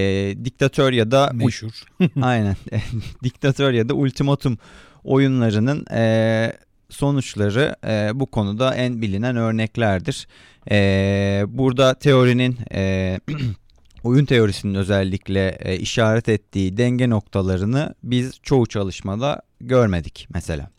diktatör 0.44 0.92
ya 0.92 1.10
da 1.10 1.30
meşhur. 1.34 1.84
aynen. 2.22 2.56
diktatör 3.24 3.72
ya 3.72 3.88
da 3.88 3.94
ultimatum 3.94 4.58
oyunlarının 5.04 5.86
e, 5.92 6.52
sonuçları 6.90 7.76
e, 7.86 8.10
bu 8.14 8.26
konuda 8.26 8.74
en 8.74 9.02
bilinen 9.02 9.36
örneklerdir. 9.36 10.26
E, 10.70 11.44
burada 11.48 11.94
teorinin 11.94 12.58
e, 12.72 13.20
oyun 14.04 14.24
teorisinin 14.24 14.74
özellikle 14.74 15.48
e, 15.48 15.76
işaret 15.76 16.28
ettiği 16.28 16.76
denge 16.76 17.10
noktalarını 17.10 17.94
biz 18.02 18.32
çoğu 18.42 18.66
çalışmada 18.66 19.42
görmedik 19.60 20.26
mesela. 20.34 20.70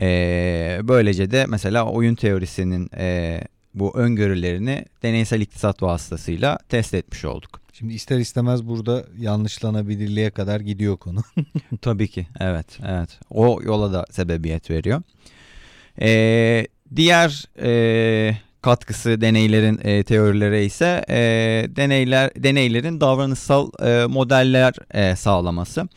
E, 0.00 0.80
böylece 0.82 1.30
de 1.30 1.46
mesela 1.46 1.84
oyun 1.84 2.14
teorisinin 2.14 2.90
e, 2.96 3.40
bu 3.74 3.98
öngörülerini 3.98 4.84
deneysel 5.02 5.40
iktisat 5.40 5.82
vasıtasıyla 5.82 6.58
test 6.68 6.94
etmiş 6.94 7.24
olduk. 7.24 7.60
Şimdi 7.72 7.94
ister 7.94 8.18
istemez 8.18 8.66
burada 8.66 9.04
yanlışlanabilirliğe 9.18 10.30
kadar 10.30 10.60
gidiyor 10.60 10.96
konu. 10.96 11.20
Tabii 11.80 12.08
ki 12.08 12.26
evet 12.40 12.78
evet 12.86 13.20
o 13.30 13.60
yola 13.62 13.92
da 13.92 14.06
sebebiyet 14.10 14.70
veriyor. 14.70 15.02
Ee, 16.00 16.66
diğer 16.96 17.44
e, 17.62 18.36
katkısı 18.62 19.20
deneylerin 19.20 19.80
e, 19.84 20.02
teorilere 20.02 20.64
ise 20.64 21.04
e, 21.10 21.16
deneyler 21.76 22.30
deneylerin 22.36 23.00
davranışsal 23.00 23.70
e, 23.82 24.06
modeller 24.06 24.74
e, 24.90 25.16
sağlaması. 25.16 25.88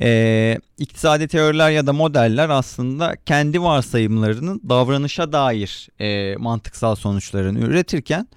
E, 0.00 0.58
iktisadi 0.78 1.28
teoriler 1.28 1.70
ya 1.70 1.86
da 1.86 1.92
modeller 1.92 2.48
aslında 2.48 3.16
kendi 3.26 3.62
varsayımlarının 3.62 4.60
davranışa 4.68 5.32
dair 5.32 5.88
e, 6.00 6.36
mantıksal 6.36 6.94
sonuçlarını 6.94 7.58
üretirken 7.58 8.28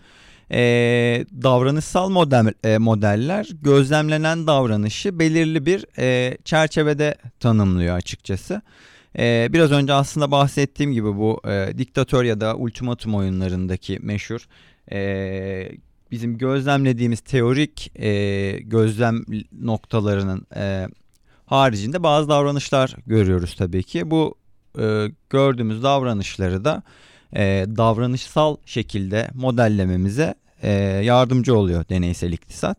e, 0.51 0.59
davranışsal 1.43 2.09
model 2.09 2.53
e, 2.63 2.77
modeller 2.77 3.49
gözlemlenen 3.61 4.47
davranışı 4.47 5.19
belirli 5.19 5.65
bir 5.65 5.85
e, 5.99 6.37
çerçevede 6.45 7.15
tanımlıyor 7.39 7.95
açıkçası. 7.95 8.61
E, 9.19 9.47
biraz 9.53 9.71
önce 9.71 9.93
aslında 9.93 10.31
bahsettiğim 10.31 10.91
gibi 10.91 11.15
bu 11.15 11.41
e, 11.47 11.77
diktatör 11.77 12.23
ya 12.23 12.41
da 12.41 12.55
ultimatum 12.55 13.15
oyunlarındaki 13.15 13.99
meşhur 14.01 14.47
e, 14.91 15.71
bizim 16.11 16.37
gözlemlediğimiz 16.37 17.19
teorik 17.19 17.91
e, 17.99 18.51
gözlem 18.59 19.25
noktalarının 19.61 20.47
e, 20.55 20.87
haricinde 21.45 22.03
bazı 22.03 22.29
davranışlar 22.29 22.95
görüyoruz 23.07 23.55
tabii 23.55 23.83
ki. 23.83 24.11
Bu 24.11 24.35
e, 24.79 25.07
gördüğümüz 25.29 25.83
davranışları 25.83 26.65
da 26.65 26.83
e, 27.35 27.65
davranışsal 27.77 28.57
şekilde 28.65 29.29
modellememize 29.33 30.35
e, 30.61 30.71
yardımcı 31.03 31.55
oluyor 31.57 31.85
deneysel 31.89 32.31
iktisat. 32.31 32.77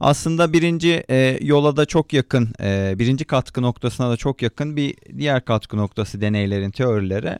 Aslında 0.00 0.52
birinci 0.52 1.04
e, 1.10 1.38
yola 1.42 1.76
da 1.76 1.86
çok 1.86 2.12
yakın, 2.12 2.54
e, 2.62 2.94
birinci 2.98 3.24
katkı 3.24 3.62
noktasına 3.62 4.10
da 4.10 4.16
çok 4.16 4.42
yakın 4.42 4.76
bir 4.76 4.94
diğer 5.18 5.44
katkı 5.44 5.76
noktası 5.76 6.20
deneylerin 6.20 6.70
teorilere. 6.70 7.38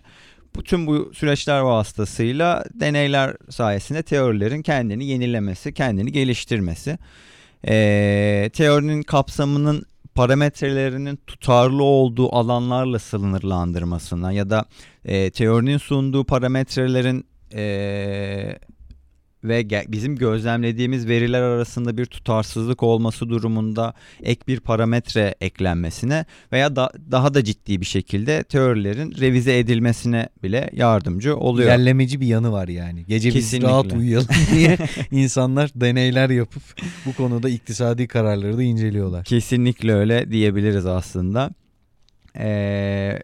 Bütün 0.58 0.86
bu 0.86 1.10
süreçler 1.14 1.60
vasıtasıyla 1.60 2.64
deneyler 2.74 3.36
sayesinde 3.50 4.02
teorilerin 4.02 4.62
kendini 4.62 5.04
yenilemesi, 5.04 5.74
kendini 5.74 6.12
geliştirmesi. 6.12 6.98
E, 7.68 8.50
teorinin 8.52 9.02
kapsamının 9.02 9.84
parametrelerinin 10.14 11.18
tutarlı 11.26 11.82
olduğu 11.82 12.34
alanlarla 12.34 12.98
sınırlandırmasına 12.98 14.32
ya 14.32 14.50
da 14.50 14.64
e, 15.04 15.30
teorinin 15.30 15.78
sunduğu 15.78 16.24
parametrelerin 16.24 17.24
e, 17.54 18.58
ve 19.44 19.68
bizim 19.88 20.16
gözlemlediğimiz 20.16 21.08
veriler 21.08 21.42
arasında 21.42 21.96
bir 21.96 22.06
tutarsızlık 22.06 22.82
olması 22.82 23.28
durumunda 23.28 23.94
ek 24.22 24.40
bir 24.48 24.60
parametre 24.60 25.34
eklenmesine 25.40 26.24
veya 26.52 26.76
da, 26.76 26.92
daha 27.10 27.34
da 27.34 27.44
ciddi 27.44 27.80
bir 27.80 27.86
şekilde 27.86 28.42
teorilerin 28.42 29.14
revize 29.20 29.58
edilmesine 29.58 30.28
bile 30.42 30.70
yardımcı 30.72 31.36
oluyor. 31.36 31.68
İlerlemeci 31.68 32.20
bir 32.20 32.26
yanı 32.26 32.52
var 32.52 32.68
yani. 32.68 33.04
Gece 33.08 33.30
Kesinlikle. 33.30 33.68
biz 33.68 33.72
rahat 33.72 33.92
uyuyalım 33.92 34.28
diye 34.54 34.78
insanlar 35.10 35.70
deneyler 35.74 36.30
yapıp 36.30 36.62
bu 37.06 37.12
konuda 37.12 37.48
iktisadi 37.48 38.08
kararları 38.08 38.58
da 38.58 38.62
inceliyorlar. 38.62 39.24
Kesinlikle 39.24 39.92
öyle 39.92 40.30
diyebiliriz 40.30 40.86
aslında. 40.86 41.50
Ee, 42.36 43.18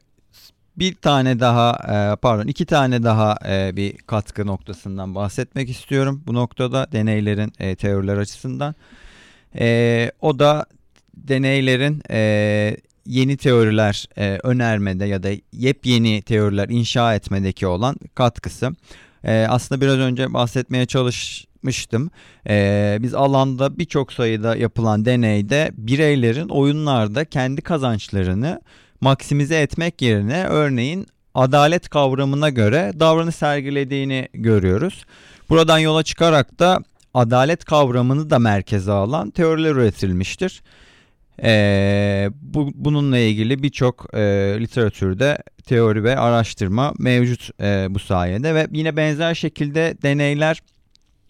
bir 0.78 0.95
tane 0.95 1.40
daha 1.40 1.71
e, 1.73 2.16
pardon 2.16 2.47
iki 2.47 2.66
tane 2.66 3.02
daha 3.02 3.38
e, 3.49 3.76
bir 3.76 3.97
katkı 3.97 4.47
noktasından 4.47 5.14
bahsetmek 5.14 5.71
istiyorum. 5.71 6.23
Bu 6.26 6.35
noktada 6.35 6.87
deneylerin 6.92 7.52
e, 7.59 7.76
teoriler 7.76 8.16
açısından. 8.16 8.75
O 10.21 10.38
da 10.38 10.66
deneylerin 11.16 12.02
yeni 13.06 13.37
teoriler 13.37 14.06
önermede 14.42 15.04
ya 15.04 15.23
da 15.23 15.28
yepyeni 15.52 16.23
teoriler 16.23 16.68
inşa 16.68 17.14
etmedeki 17.14 17.66
olan 17.66 17.97
katkısı. 18.14 18.71
Aslında 19.49 19.80
biraz 19.80 19.99
önce 19.99 20.33
bahsetmeye 20.35 20.87
çalışmıştım. 20.87 22.11
biz 23.02 23.14
alanda 23.14 23.78
birçok 23.78 24.12
sayıda 24.12 24.56
yapılan 24.56 25.04
deneyde 25.04 25.71
bireylerin 25.76 26.49
oyunlarda 26.49 27.25
kendi 27.25 27.62
kazançlarını 27.62 28.61
maksimize 29.06 29.60
etmek 29.60 30.02
yerine 30.02 30.44
örneğin 30.44 31.06
adalet 31.34 31.88
kavramına 31.88 32.48
göre 32.50 32.92
davranış 33.00 33.34
sergilediğini 33.34 34.28
görüyoruz. 34.34 35.04
Buradan 35.48 35.78
yola 35.78 36.02
çıkarak 36.02 36.58
da 36.58 36.78
adalet 37.14 37.64
kavramını 37.64 38.30
da 38.30 38.38
merkeze 38.38 38.92
alan 38.92 39.30
teoriler 39.30 39.70
üretilmiştir. 39.70 40.62
E, 41.42 42.30
bu, 42.40 42.70
bununla 42.75 43.18
ilgili 43.18 43.62
birçok 43.62 44.14
e, 44.14 44.20
literatürde 44.60 45.38
teori 45.66 46.04
ve 46.04 46.18
araştırma 46.18 46.92
mevcut 46.98 47.60
e, 47.60 47.86
bu 47.90 47.98
sayede 47.98 48.54
ve 48.54 48.66
yine 48.72 48.96
benzer 48.96 49.34
şekilde 49.34 49.96
deneyler 50.02 50.62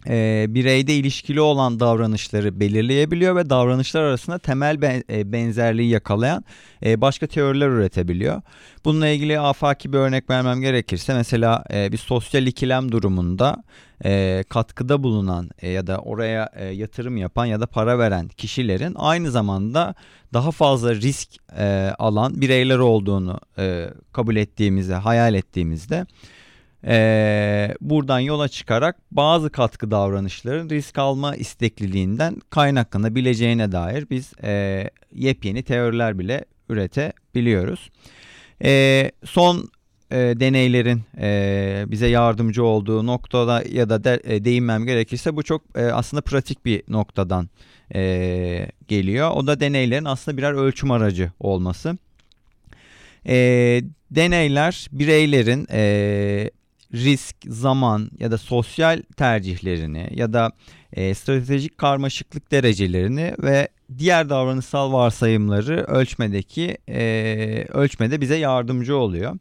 e, 0.09 0.47
bireyde 0.49 0.95
ilişkili 0.95 1.41
olan 1.41 1.81
davranışları 1.81 2.61
belirleyebiliyor 2.61 3.37
ve 3.37 3.51
davranışlar 3.51 4.03
arasında 4.03 4.39
temel 4.39 4.81
ben, 4.83 5.05
e, 5.11 5.33
benzerliği 5.33 5.91
yakalayan 5.91 6.45
e, 6.85 7.01
başka 7.01 7.27
teoriler 7.27 7.69
üretebiliyor. 7.69 8.43
Bununla 8.85 9.09
ilgili 9.09 9.41
afaki 9.41 9.93
bir 9.93 9.99
örnek 9.99 10.31
vermem 10.31 10.61
gerekirse 10.61 11.15
mesela 11.15 11.65
e, 11.73 11.93
bir 11.93 11.99
sosyal 11.99 12.47
ikilem 12.47 12.93
durumunda 12.93 13.63
e, 14.05 14.45
katkıda 14.49 15.03
bulunan 15.03 15.51
e, 15.59 15.71
ya 15.71 15.87
da 15.87 15.99
oraya 15.99 16.51
e, 16.55 16.65
yatırım 16.65 17.17
yapan 17.17 17.47
ya 17.47 17.61
da 17.61 17.67
para 17.67 17.99
veren 17.99 18.29
kişilerin 18.29 18.95
aynı 18.97 19.31
zamanda 19.31 19.95
daha 20.33 20.51
fazla 20.51 20.95
risk 20.95 21.29
e, 21.59 21.93
alan 21.99 22.41
bireyler 22.41 22.79
olduğunu 22.79 23.41
e, 23.59 23.87
kabul 24.13 24.37
ettiğimizde, 24.37 24.95
hayal 24.95 25.35
ettiğimizde 25.35 26.07
ee, 26.87 27.75
buradan 27.81 28.21
yola 28.21 28.49
çıkarak 28.49 28.97
bazı 29.11 29.51
katkı 29.51 29.91
davranışların 29.91 30.71
risk 30.71 30.99
alma 30.99 31.37
istekliliğinden 31.37 32.37
kaynaklanabileceğine 32.51 33.73
dair 33.73 34.07
biz 34.11 34.33
e, 34.43 34.85
yepyeni 35.13 35.63
teoriler 35.63 36.19
bile 36.19 36.45
üretebiliyoruz. 36.69 37.91
E, 38.65 39.11
son 39.25 39.71
e, 40.11 40.17
deneylerin 40.17 41.03
e, 41.21 41.85
bize 41.87 42.07
yardımcı 42.07 42.65
olduğu 42.65 43.07
noktada 43.07 43.63
ya 43.73 43.89
da 43.89 44.05
de, 44.05 44.21
e, 44.25 44.45
değinmem 44.45 44.87
gerekirse 44.87 45.37
bu 45.37 45.43
çok 45.43 45.63
e, 45.75 45.85
aslında 45.85 46.21
pratik 46.21 46.65
bir 46.65 46.83
noktadan 46.89 47.49
e, 47.95 48.69
geliyor. 48.89 49.31
O 49.35 49.47
da 49.47 49.61
deneylerin 49.61 50.05
aslında 50.05 50.37
birer 50.37 50.53
ölçüm 50.53 50.91
aracı 50.91 51.33
olması. 51.41 51.99
E, 53.27 53.37
deneyler 54.11 54.87
bireylerin 54.93 55.67
e, 55.73 56.51
risk, 56.95 57.37
zaman 57.47 58.11
ya 58.19 58.31
da 58.31 58.39
sosyal 58.39 59.03
tercihlerini 59.17 60.09
ya 60.15 60.33
da 60.33 60.53
e, 60.93 61.15
stratejik 61.15 61.79
karmaşıklık 61.79 62.53
derecelerini 62.53 63.35
ve 63.43 63.69
diğer 63.99 64.29
davranışsal 64.29 64.93
varsayımları 64.93 65.85
ölçmedeki 65.85 66.79
e, 66.89 67.67
ölçmede 67.69 68.21
bize 68.21 68.37
yardımcı 68.37 68.97
oluyor. 68.97 69.37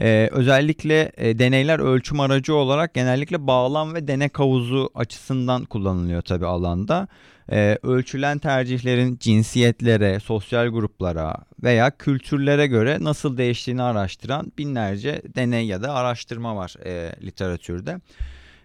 Ee, 0.00 0.28
özellikle 0.32 1.12
e, 1.16 1.38
deneyler 1.38 1.78
ölçüm 1.78 2.20
aracı 2.20 2.54
olarak 2.54 2.94
genellikle 2.94 3.46
bağlam 3.46 3.94
ve 3.94 4.08
denek 4.08 4.38
havuzu 4.38 4.90
açısından 4.94 5.64
kullanılıyor 5.64 6.22
tabi 6.22 6.46
alanda. 6.46 7.08
Ee, 7.52 7.78
ölçülen 7.82 8.38
tercihlerin 8.38 9.16
cinsiyetlere, 9.20 10.20
sosyal 10.20 10.68
gruplara 10.68 11.36
veya 11.62 11.90
kültürlere 11.90 12.66
göre 12.66 12.98
nasıl 13.00 13.36
değiştiğini 13.36 13.82
araştıran 13.82 14.52
binlerce 14.58 15.22
deney 15.36 15.66
ya 15.66 15.82
da 15.82 15.94
araştırma 15.94 16.56
var 16.56 16.74
e, 16.84 17.12
literatürde. 17.22 18.00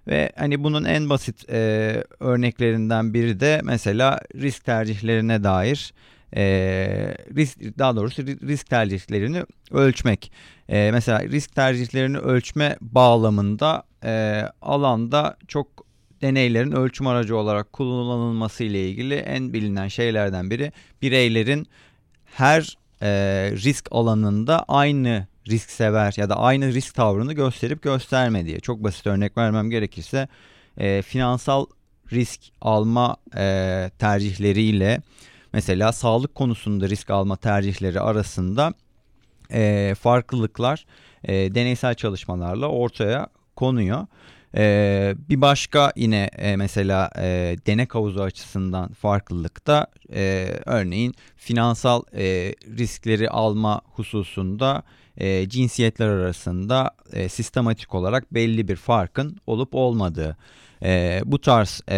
Ve 0.08 0.32
hani 0.36 0.64
bunun 0.64 0.84
en 0.86 1.10
basit 1.10 1.50
e, 1.50 2.04
örneklerinden 2.20 3.14
biri 3.14 3.40
de 3.40 3.62
mesela 3.64 4.20
risk 4.36 4.66
tercihlerine 4.66 5.44
dair 5.44 5.94
e, 6.36 6.44
risk 7.36 7.60
daha 7.80 7.96
doğrusu 7.96 8.22
risk 8.22 8.70
tercihlerini 8.70 9.44
ölçmek. 9.72 10.32
E, 10.70 10.92
mesela 10.92 11.24
risk 11.24 11.56
tercihlerini 11.56 12.18
ölçme 12.18 12.78
bağlamında 12.82 13.84
e, 14.04 14.44
alanda 14.62 15.38
çok 15.48 15.89
deneylerin 16.22 16.72
ölçüm 16.72 17.08
aracı 17.08 17.38
olarak 17.38 17.74
kullanılması 17.74 18.64
ile 18.64 18.90
ilgili 18.90 19.16
en 19.16 19.54
bilinen 19.54 19.88
şeylerden 19.88 20.50
biri 20.50 20.72
bireylerin 21.02 21.68
her 22.26 22.78
e, 23.02 23.10
risk 23.52 23.88
alanında 23.92 24.66
aynı 24.68 25.28
risk 25.48 25.70
sever 25.70 26.14
ya 26.18 26.30
da 26.30 26.38
aynı 26.38 26.74
risk 26.74 26.96
tavrını 26.96 27.34
gösterip 27.34 27.82
göstermediği. 27.82 28.62
Çok 28.62 28.84
basit 28.84 29.08
örnek 29.08 29.38
vermem 29.38 29.70
gerekirse 29.70 30.28
e, 30.78 31.02
finansal 31.02 31.66
risk 32.12 32.42
alma 32.62 33.18
e, 33.38 33.92
tercihleriyle 34.00 35.02
mesela 35.54 35.92
sağlık 35.92 36.36
konusunda 36.36 36.90
risk 36.90 37.10
alma 37.10 37.36
tercihleri 37.36 38.00
arasında 38.00 38.74
e, 39.52 39.96
farklılıklar 40.00 40.86
e, 41.24 41.34
deneysel 41.56 41.96
çalışmalarla 41.96 42.68
ortaya 42.68 43.28
konuyor. 43.56 44.08
Ee, 44.56 45.16
bir 45.30 45.42
başka 45.42 45.92
yine 45.96 46.30
e, 46.38 46.56
mesela 46.56 47.10
e, 47.18 47.56
denek 47.68 47.96
havuzu 47.96 48.22
açısından 48.22 48.94
farklılıkta 48.94 49.88
e, 50.14 50.54
örneğin 50.66 51.14
finansal 51.38 52.04
e, 52.14 52.56
riskleri 52.78 53.30
alma 53.30 53.82
hususunda 53.86 54.84
e, 55.18 55.50
cinsiyetler 55.50 56.08
arasında 56.08 56.92
e, 57.14 57.30
sistematik 57.30 57.96
olarak 57.96 58.34
belli 58.34 58.68
bir 58.68 58.76
farkın 58.76 59.38
olup 59.48 59.76
olmadığı. 59.76 60.38
E, 60.84 61.22
bu 61.26 61.42
tarz 61.42 61.82
e, 61.90 61.98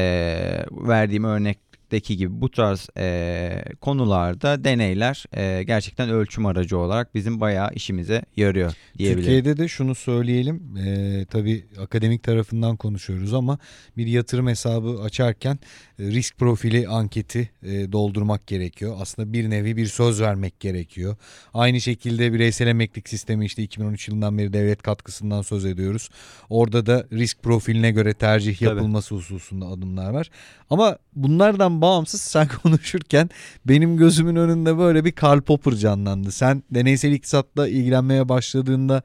verdiğim 0.72 1.24
örnek 1.24 1.70
örnekteki 1.91 2.17
gibi 2.17 2.41
bu 2.41 2.49
tarz 2.49 2.89
e, 2.97 3.63
konularda 3.82 4.63
deneyler 4.63 5.25
e, 5.34 5.63
gerçekten 5.63 6.10
ölçüm 6.10 6.45
aracı 6.45 6.77
olarak 6.77 7.15
bizim 7.15 7.41
bayağı 7.41 7.73
işimize 7.73 8.21
yarıyor 8.38 8.73
diyebilirim. 8.97 9.23
Türkiye'de 9.23 9.58
de 9.58 9.67
şunu 9.67 9.95
söyleyelim 9.95 10.77
e, 10.77 11.25
tabii 11.25 11.65
akademik 11.80 12.23
tarafından 12.23 12.75
konuşuyoruz 12.75 13.34
ama 13.34 13.60
bir 13.97 14.08
yatırım 14.08 14.47
hesabı 14.47 15.01
açarken 15.04 15.60
e, 15.99 16.04
risk 16.04 16.38
profili 16.38 16.88
anketi 16.88 17.49
e, 17.63 17.91
doldurmak 17.91 18.47
gerekiyor. 18.47 18.95
Aslında 18.99 19.34
bir 19.34 19.49
nevi 19.49 19.77
bir 19.77 19.88
söz 19.88 20.21
vermek 20.21 20.60
gerekiyor. 20.60 21.15
Aynı 21.54 21.82
şekilde 21.82 22.34
bireysel 22.34 22.67
emeklilik 22.67 23.10
sistemi 23.10 23.45
işte 23.45 23.63
2013 23.63 24.08
yılından 24.08 24.38
beri 24.38 24.54
devlet 24.54 24.82
katkısından 24.82 25.41
söz 25.41 25.65
ediyoruz. 25.65 26.10
Orada 26.49 26.86
da 26.86 27.08
risk 27.13 27.43
profiline 27.43 27.91
göre 27.91 28.13
tercih 28.13 28.62
yapılması 28.62 29.10
Tabii. 29.10 29.19
hususunda 29.19 29.65
adımlar 29.65 30.13
var. 30.13 30.30
Ama 30.69 30.97
bunlardan 31.15 31.81
bağımsız 31.82 32.22
sen 32.22 32.48
konuşurken 32.63 33.30
benim 33.65 33.98
gözümün 33.98 34.36
önünde 34.36 34.78
böyle 34.78 35.06
bir 35.06 35.12
Karl 35.12 35.41
Popper 35.41 35.74
canlandı. 35.74 36.32
Sen 36.32 36.63
deneysel 36.72 37.12
iktisatla 37.12 37.67
ilgilenmeye 37.67 38.30
başladığında 38.30 39.04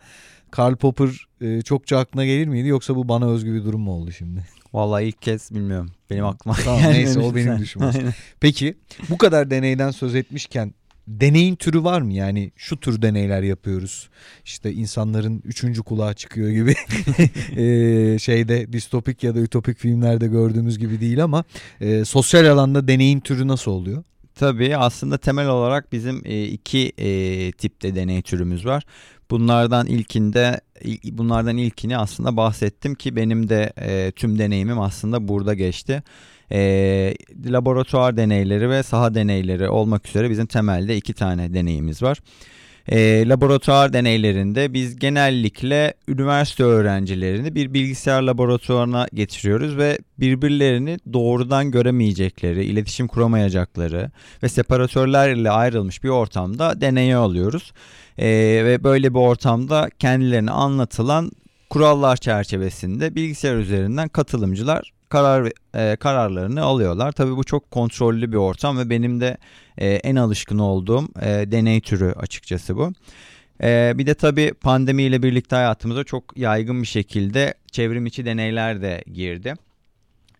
Karl 0.50 0.76
Popper 0.76 1.26
e, 1.40 1.62
çokça 1.62 1.98
aklına 1.98 2.24
gelir 2.24 2.48
miydi 2.48 2.68
yoksa 2.68 2.96
bu 2.96 3.08
bana 3.08 3.30
özgü 3.30 3.54
bir 3.54 3.64
durum 3.64 3.80
mu 3.80 3.92
oldu 3.92 4.12
şimdi? 4.12 4.46
Vallahi 4.72 5.04
ilk 5.04 5.22
kez 5.22 5.54
bilmiyorum. 5.54 5.90
Benim 6.10 6.24
aklıma 6.24 6.56
tamam, 6.64 6.82
neyse 6.82 7.20
o 7.20 7.34
benim 7.34 7.58
düşünmem. 7.58 7.92
Peki 8.40 8.74
bu 9.08 9.18
kadar 9.18 9.50
deneyden 9.50 9.90
söz 9.90 10.14
etmişken 10.14 10.74
deneyin 11.08 11.56
türü 11.56 11.84
var 11.84 12.00
mı? 12.00 12.12
Yani 12.12 12.52
şu 12.56 12.80
tür 12.80 13.02
deneyler 13.02 13.42
yapıyoruz. 13.42 14.08
İşte 14.44 14.72
insanların 14.72 15.42
üçüncü 15.44 15.82
kulağı 15.82 16.14
çıkıyor 16.14 16.48
gibi 16.48 16.74
e, 17.62 18.18
şeyde 18.18 18.72
distopik 18.72 19.22
ya 19.22 19.34
da 19.34 19.40
ütopik 19.40 19.78
filmlerde 19.78 20.26
gördüğümüz 20.26 20.78
gibi 20.78 21.00
değil 21.00 21.24
ama 21.24 21.44
e, 21.80 22.04
sosyal 22.04 22.46
alanda 22.46 22.88
deneyin 22.88 23.20
türü 23.20 23.48
nasıl 23.48 23.70
oluyor? 23.70 24.04
Tabii 24.34 24.76
aslında 24.76 25.18
temel 25.18 25.48
olarak 25.48 25.92
bizim 25.92 26.22
e, 26.24 26.44
iki 26.44 26.92
e, 26.98 27.52
tipte 27.52 27.94
deney 27.94 28.22
türümüz 28.22 28.66
var. 28.66 28.84
Bunlardan 29.30 29.86
ilkinde 29.86 30.60
bunlardan 31.04 31.56
ilkini 31.56 31.98
aslında 31.98 32.36
bahsettim 32.36 32.94
ki 32.94 33.16
benim 33.16 33.48
de 33.48 33.72
e, 33.78 34.12
tüm 34.16 34.38
deneyimim 34.38 34.80
aslında 34.80 35.28
burada 35.28 35.54
geçti 35.54 36.02
e, 36.52 37.14
laboratuvar 37.46 38.16
deneyleri 38.16 38.70
ve 38.70 38.82
saha 38.82 39.14
deneyleri 39.14 39.68
olmak 39.68 40.08
üzere 40.08 40.30
bizim 40.30 40.46
temelde 40.46 40.96
iki 40.96 41.14
tane 41.14 41.54
deneyimiz 41.54 42.02
var. 42.02 42.18
E, 42.88 43.28
laboratuvar 43.28 43.92
deneylerinde 43.92 44.72
biz 44.72 44.98
genellikle 44.98 45.94
üniversite 46.08 46.64
öğrencilerini 46.64 47.54
bir 47.54 47.74
bilgisayar 47.74 48.22
laboratuvarına 48.22 49.08
getiriyoruz 49.14 49.76
ve 49.76 49.98
birbirlerini 50.18 50.98
doğrudan 51.12 51.70
göremeyecekleri, 51.70 52.64
iletişim 52.64 53.08
kuramayacakları 53.08 54.10
ve 54.42 54.48
separatörlerle 54.48 55.50
ayrılmış 55.50 56.04
bir 56.04 56.08
ortamda 56.08 56.80
deneye 56.80 57.16
alıyoruz. 57.16 57.72
E, 58.18 58.26
ve 58.64 58.84
böyle 58.84 59.14
bir 59.14 59.18
ortamda 59.18 59.90
kendilerine 59.98 60.50
anlatılan 60.50 61.30
kurallar 61.70 62.16
çerçevesinde 62.16 63.14
bilgisayar 63.14 63.56
üzerinden 63.56 64.08
katılımcılar 64.08 64.92
karar 65.08 65.52
e, 65.74 65.96
kararlarını 65.96 66.62
alıyorlar. 66.62 67.12
Tabii 67.12 67.36
bu 67.36 67.44
çok 67.44 67.70
kontrollü 67.70 68.32
bir 68.32 68.36
ortam 68.36 68.78
ve 68.78 68.90
benim 68.90 69.20
de 69.20 69.36
e, 69.78 69.88
en 69.88 70.16
alışkın 70.16 70.58
olduğum 70.58 71.08
e, 71.22 71.26
deney 71.26 71.80
türü 71.80 72.12
açıkçası 72.12 72.76
bu. 72.76 72.92
E, 73.62 73.92
bir 73.98 74.06
de 74.06 74.14
tabii 74.14 74.54
pandemiyle 74.54 75.22
birlikte 75.22 75.56
hayatımıza 75.56 76.04
çok 76.04 76.38
yaygın 76.38 76.82
bir 76.82 76.86
şekilde 76.86 77.54
çevrim 77.72 78.06
içi 78.06 78.24
deneyler 78.24 78.82
de 78.82 79.04
girdi. 79.12 79.54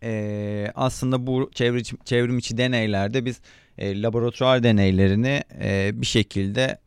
E, 0.03 0.73
aslında 0.75 1.27
bu 1.27 1.51
çevrim, 1.55 1.83
çevrim 2.05 2.39
içi 2.39 2.59
deneylerde 2.59 3.25
biz 3.25 3.41
e, 3.79 4.03
laboratuvar 4.03 4.63
deneylerini 4.63 5.43
e, 5.63 5.91
bir 5.95 6.07
şekilde 6.07 6.79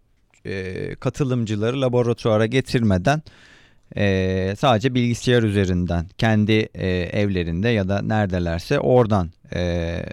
e, 0.46 0.96
katılımcıları 0.96 1.82
laboratuvara 1.82 2.46
getirmeden 2.46 3.22
e, 3.98 4.56
sadece 4.58 4.96
bilgisayar 4.96 5.44
üzerinden 5.44 6.06
kendi 6.18 6.70
e, 6.74 6.88
evlerinde 6.90 7.70
ya 7.70 7.90
da 7.90 8.02
neredelerse 8.02 8.80
oradan 8.80 9.32
e, 9.54 10.04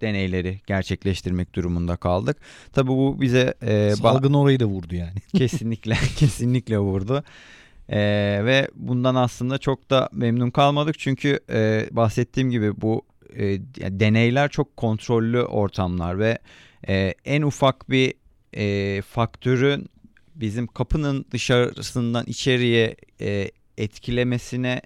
deneyleri 0.00 0.60
gerçekleştirmek 0.66 1.54
durumunda 1.54 1.96
kaldık. 1.96 2.36
Tabii 2.72 2.88
bu 2.88 3.20
bize 3.20 3.54
e, 3.62 3.94
Salgın 3.96 4.34
orayı 4.34 4.60
da 4.60 4.64
vurdu 4.64 4.94
yani. 4.94 5.18
kesinlikle 5.36 5.94
kesinlikle 6.16 6.78
vurdu. 6.78 7.24
Ee, 7.92 8.40
ve 8.44 8.68
bundan 8.74 9.14
aslında 9.14 9.58
çok 9.58 9.90
da 9.90 10.08
memnun 10.12 10.50
kalmadık 10.50 10.98
çünkü 10.98 11.40
e, 11.50 11.88
bahsettiğim 11.90 12.50
gibi 12.50 12.80
bu 12.80 13.02
e, 13.36 13.42
deneyler 14.00 14.48
çok 14.48 14.76
kontrollü 14.76 15.42
ortamlar 15.42 16.18
ve 16.18 16.38
e, 16.88 17.14
en 17.24 17.42
ufak 17.42 17.90
bir 17.90 18.14
e, 18.56 19.02
faktörün 19.02 19.88
bizim 20.40 20.66
kapının 20.66 21.24
dışarısından 21.30 22.24
içeriye 22.26 22.96
e, 23.20 23.50
etkilemesine 23.78 24.82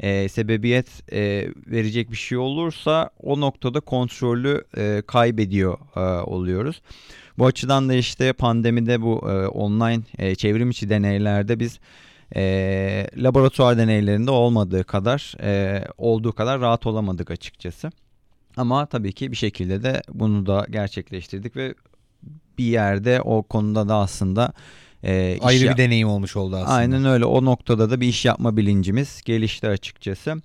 e, 0.00 0.28
sebebiyet 0.28 1.12
e, 1.12 1.48
verecek 1.66 2.10
bir 2.10 2.16
şey 2.16 2.38
olursa 2.38 3.10
o 3.22 3.40
noktada 3.40 3.80
kontrolü 3.80 4.64
e, 4.76 5.02
kaybediyor 5.06 5.78
e, 5.96 6.00
oluyoruz. 6.22 6.82
Bu 7.38 7.46
açıdan 7.46 7.88
da 7.88 7.94
işte 7.94 8.32
pandemide 8.32 9.02
bu 9.02 9.30
e, 9.30 9.46
online 9.46 10.02
e, 10.18 10.34
çevrim 10.34 10.70
içi 10.70 10.88
deneylerde 10.88 11.60
biz 11.60 11.80
e, 12.36 13.06
laboratuvar 13.16 13.78
deneylerinde 13.78 14.30
olmadığı 14.30 14.84
kadar 14.84 15.34
e, 15.42 15.84
olduğu 15.98 16.32
kadar 16.32 16.60
rahat 16.60 16.86
olamadık 16.86 17.30
açıkçası. 17.30 17.90
Ama 18.56 18.86
tabii 18.86 19.12
ki 19.12 19.30
bir 19.30 19.36
şekilde 19.36 19.82
de 19.82 20.02
bunu 20.12 20.46
da 20.46 20.66
gerçekleştirdik 20.70 21.56
ve 21.56 21.74
bir 22.58 22.64
yerde 22.64 23.20
o 23.22 23.42
konuda 23.42 23.88
da 23.88 23.96
aslında 23.96 24.52
e, 25.04 25.38
Ayrı 25.40 25.70
bir 25.70 25.76
deneyim 25.76 26.08
olmuş 26.08 26.36
oldu 26.36 26.56
aslında. 26.56 26.72
Aynen 26.72 27.04
öyle. 27.04 27.24
O 27.24 27.44
noktada 27.44 27.90
da 27.90 28.00
bir 28.00 28.06
iş 28.08 28.24
yapma 28.24 28.56
bilincimiz 28.56 29.22
gelişti 29.24 29.68
açıkçası. 29.68 30.36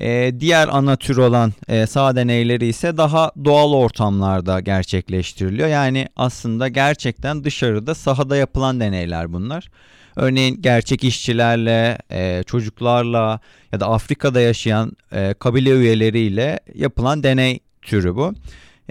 Ee, 0.00 0.32
diğer 0.40 0.68
ana 0.68 0.96
tür 0.96 1.16
olan 1.16 1.52
e, 1.68 1.86
sağ 1.86 2.16
deneyleri 2.16 2.66
ise 2.66 2.96
daha 2.96 3.32
doğal 3.44 3.72
ortamlarda 3.72 4.60
gerçekleştiriliyor. 4.60 5.68
Yani 5.68 6.08
aslında 6.16 6.68
gerçekten 6.68 7.44
dışarıda 7.44 7.94
sahada 7.94 8.36
yapılan 8.36 8.80
deneyler 8.80 9.32
bunlar. 9.32 9.70
Örneğin 10.16 10.62
gerçek 10.62 11.04
işçilerle, 11.04 11.98
e, 12.10 12.42
çocuklarla 12.46 13.40
ya 13.72 13.80
da 13.80 13.88
Afrika'da 13.88 14.40
yaşayan 14.40 14.92
e, 15.12 15.34
kabile 15.34 15.70
üyeleriyle 15.70 16.60
yapılan 16.74 17.22
deney 17.22 17.60
türü 17.82 18.16
bu. 18.16 18.34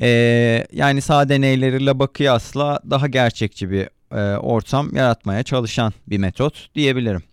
E, 0.01 0.07
yani 0.73 1.01
sağ 1.01 1.29
deneyleriyle 1.29 1.99
bakıyasla 1.99 2.79
daha 2.89 3.07
gerçekçi 3.07 3.71
bir 3.71 3.89
e, 4.13 4.37
ortam 4.37 4.95
yaratmaya 4.95 5.43
çalışan 5.43 5.93
bir 6.07 6.17
metot 6.17 6.69
diyebilirim. 6.75 7.23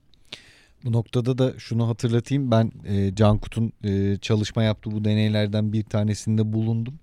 Bu 0.84 0.92
noktada 0.92 1.38
da 1.38 1.58
şunu 1.58 1.88
hatırlatayım. 1.88 2.50
Ben 2.50 2.72
e, 2.88 3.14
Cankut'un 3.14 3.72
e, 3.84 4.16
çalışma 4.16 4.62
yaptığı 4.62 4.90
bu 4.90 5.04
deneylerden 5.04 5.72
bir 5.72 5.82
tanesinde 5.82 6.52
bulundum. 6.52 6.94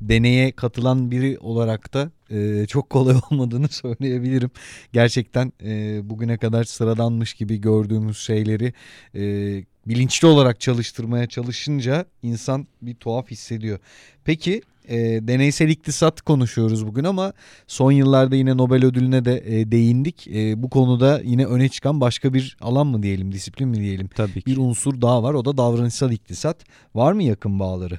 Deneye 0.00 0.52
katılan 0.52 1.10
biri 1.10 1.38
olarak 1.38 1.94
da 1.94 2.10
e, 2.30 2.66
çok 2.66 2.90
kolay 2.90 3.16
olmadığını 3.30 3.68
söyleyebilirim. 3.68 4.50
Gerçekten 4.92 5.52
e, 5.64 6.00
bugüne 6.10 6.38
kadar 6.38 6.64
sıradanmış 6.64 7.34
gibi 7.34 7.60
gördüğümüz 7.60 8.18
şeyleri 8.18 8.72
e, 9.14 9.22
bilinçli 9.86 10.28
olarak 10.28 10.60
çalıştırmaya 10.60 11.26
çalışınca 11.26 12.04
insan 12.22 12.66
bir 12.82 12.94
tuhaf 12.94 13.30
hissediyor. 13.30 13.78
Peki 14.24 14.62
e, 14.90 15.28
deneysel 15.28 15.68
iktisat 15.68 16.20
konuşuyoruz 16.20 16.86
bugün 16.86 17.04
ama 17.04 17.32
son 17.66 17.92
yıllarda 17.92 18.36
yine 18.36 18.56
Nobel 18.56 18.84
ödülüne 18.84 19.24
de 19.24 19.42
e, 19.46 19.72
değindik. 19.72 20.28
E, 20.28 20.62
bu 20.62 20.70
konuda 20.70 21.20
yine 21.24 21.46
öne 21.46 21.68
çıkan 21.68 22.00
başka 22.00 22.34
bir 22.34 22.56
alan 22.60 22.86
mı 22.86 23.02
diyelim, 23.02 23.32
disiplin 23.32 23.68
mi 23.68 23.76
diyelim? 23.76 24.08
Tabii 24.08 24.42
ki. 24.42 24.46
Bir 24.46 24.56
unsur 24.56 25.00
daha 25.00 25.22
var 25.22 25.34
o 25.34 25.44
da 25.44 25.56
davranışsal 25.56 26.12
iktisat. 26.12 26.56
Var 26.94 27.12
mı 27.12 27.22
yakın 27.22 27.60
bağları? 27.60 27.98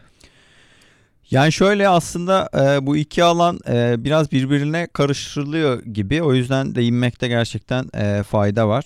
Yani 1.32 1.52
şöyle 1.52 1.90
aslında 1.90 2.50
e, 2.56 2.86
bu 2.86 2.98
iki 2.98 3.24
alan 3.24 3.60
e, 3.70 3.96
biraz 4.04 4.32
birbirine 4.32 4.88
karıştırılıyor 4.94 5.84
gibi. 5.84 6.24
O 6.24 6.34
yüzden 6.34 6.76
değinmekte 6.76 7.28
gerçekten 7.28 7.86
e, 7.94 8.24
fayda 8.24 8.68
var. 8.68 8.86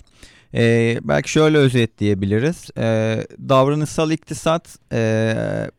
E, 0.56 0.98
belki 1.02 1.30
şöyle 1.30 1.58
özetleyebiliriz. 1.58 2.70
E, 2.78 3.18
davranışsal 3.48 4.10
iktisat 4.10 4.78
e, 4.92 5.34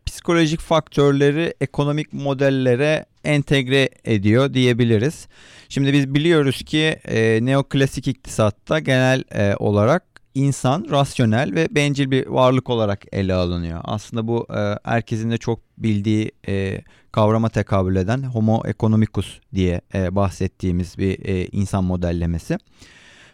psikolojik 0.06 0.60
faktörleri 0.60 1.54
ekonomik 1.60 2.12
modellere 2.12 3.06
entegre 3.24 3.88
ediyor 4.04 4.54
diyebiliriz. 4.54 5.28
Şimdi 5.68 5.92
biz 5.92 6.14
biliyoruz 6.14 6.62
ki 6.62 6.98
e, 7.04 7.44
neoklasik 7.44 8.08
iktisatta 8.08 8.78
genel 8.78 9.24
e, 9.30 9.54
olarak 9.56 10.04
insan 10.34 10.86
rasyonel 10.90 11.54
ve 11.54 11.68
bencil 11.70 12.10
bir 12.10 12.26
varlık 12.26 12.70
olarak 12.70 13.04
ele 13.12 13.34
alınıyor. 13.34 13.80
Aslında 13.84 14.26
bu 14.28 14.46
e, 14.56 14.78
herkesin 14.84 15.30
de 15.30 15.38
çok 15.38 15.60
bildiği 15.78 16.32
e, 16.48 16.82
kavrama 17.12 17.48
tekabül 17.48 17.96
eden 17.96 18.22
homo 18.22 18.62
economicus 18.66 19.40
diye 19.54 19.80
e, 19.94 20.14
bahsettiğimiz 20.16 20.98
bir 20.98 21.24
e, 21.24 21.46
insan 21.46 21.84
modellemesi. 21.84 22.58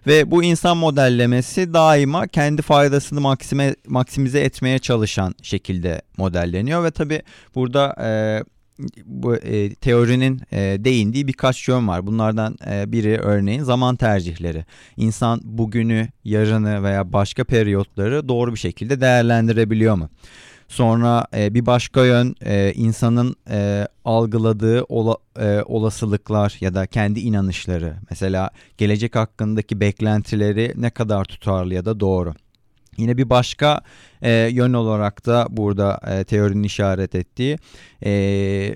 Ve 0.07 0.31
bu 0.31 0.45
insan 0.45 0.77
modellemesi 0.77 1.75
daima 1.75 2.27
kendi 2.27 2.63
faydasını 2.63 3.21
maksime, 3.21 3.75
maksimize 3.87 4.41
etmeye 4.41 4.79
çalışan 4.79 5.35
şekilde 5.43 6.03
modelleniyor 6.17 6.85
ve 6.85 6.91
tabi 6.91 7.23
burada 7.55 7.97
e, 8.03 8.09
bu 9.05 9.37
e, 9.37 9.75
teorinin 9.75 10.41
e, 10.53 10.59
değindiği 10.59 11.27
birkaç 11.27 11.69
yön 11.69 11.89
var. 11.89 12.07
Bunlardan 12.07 12.57
e, 12.71 12.93
biri 12.93 13.19
örneğin 13.19 13.63
zaman 13.63 13.97
tercihleri. 13.97 14.65
İnsan 14.97 15.41
bugünü, 15.45 16.09
yarını 16.25 16.83
veya 16.83 17.13
başka 17.13 17.45
periyotları 17.45 18.29
doğru 18.29 18.53
bir 18.53 18.59
şekilde 18.59 19.01
değerlendirebiliyor 19.01 19.95
mu? 19.95 20.09
Sonra 20.69 21.27
e, 21.37 21.55
bir 21.55 21.67
başka 21.67 22.05
yön 22.05 22.37
e, 22.45 22.73
insanın 22.73 23.37
e, 23.51 23.89
algıladığı 24.05 24.83
ola, 24.83 25.17
e, 25.39 25.63
olasılıklar 25.63 26.57
ya 26.61 26.75
da 26.75 26.87
kendi 26.87 27.21
inanışları. 27.21 27.97
Mesela 28.11 28.51
gelecek 28.79 29.17
hakkındaki 29.17 29.81
beklentileri 29.81 30.73
ne 30.77 30.91
kadar 30.91 31.25
tutarlı 31.25 31.75
ya 31.75 31.85
da 31.85 32.01
doğru. 32.01 32.35
Yine 32.97 33.17
bir 33.17 33.31
başka 33.31 33.81
e, 34.23 34.31
yön 34.33 34.73
olarak 34.73 35.27
da 35.27 35.47
burada 35.51 36.01
e, 36.07 36.25
teorinin 36.25 36.63
işaret 36.63 37.15
ettiği 37.15 37.59
e, 38.05 38.11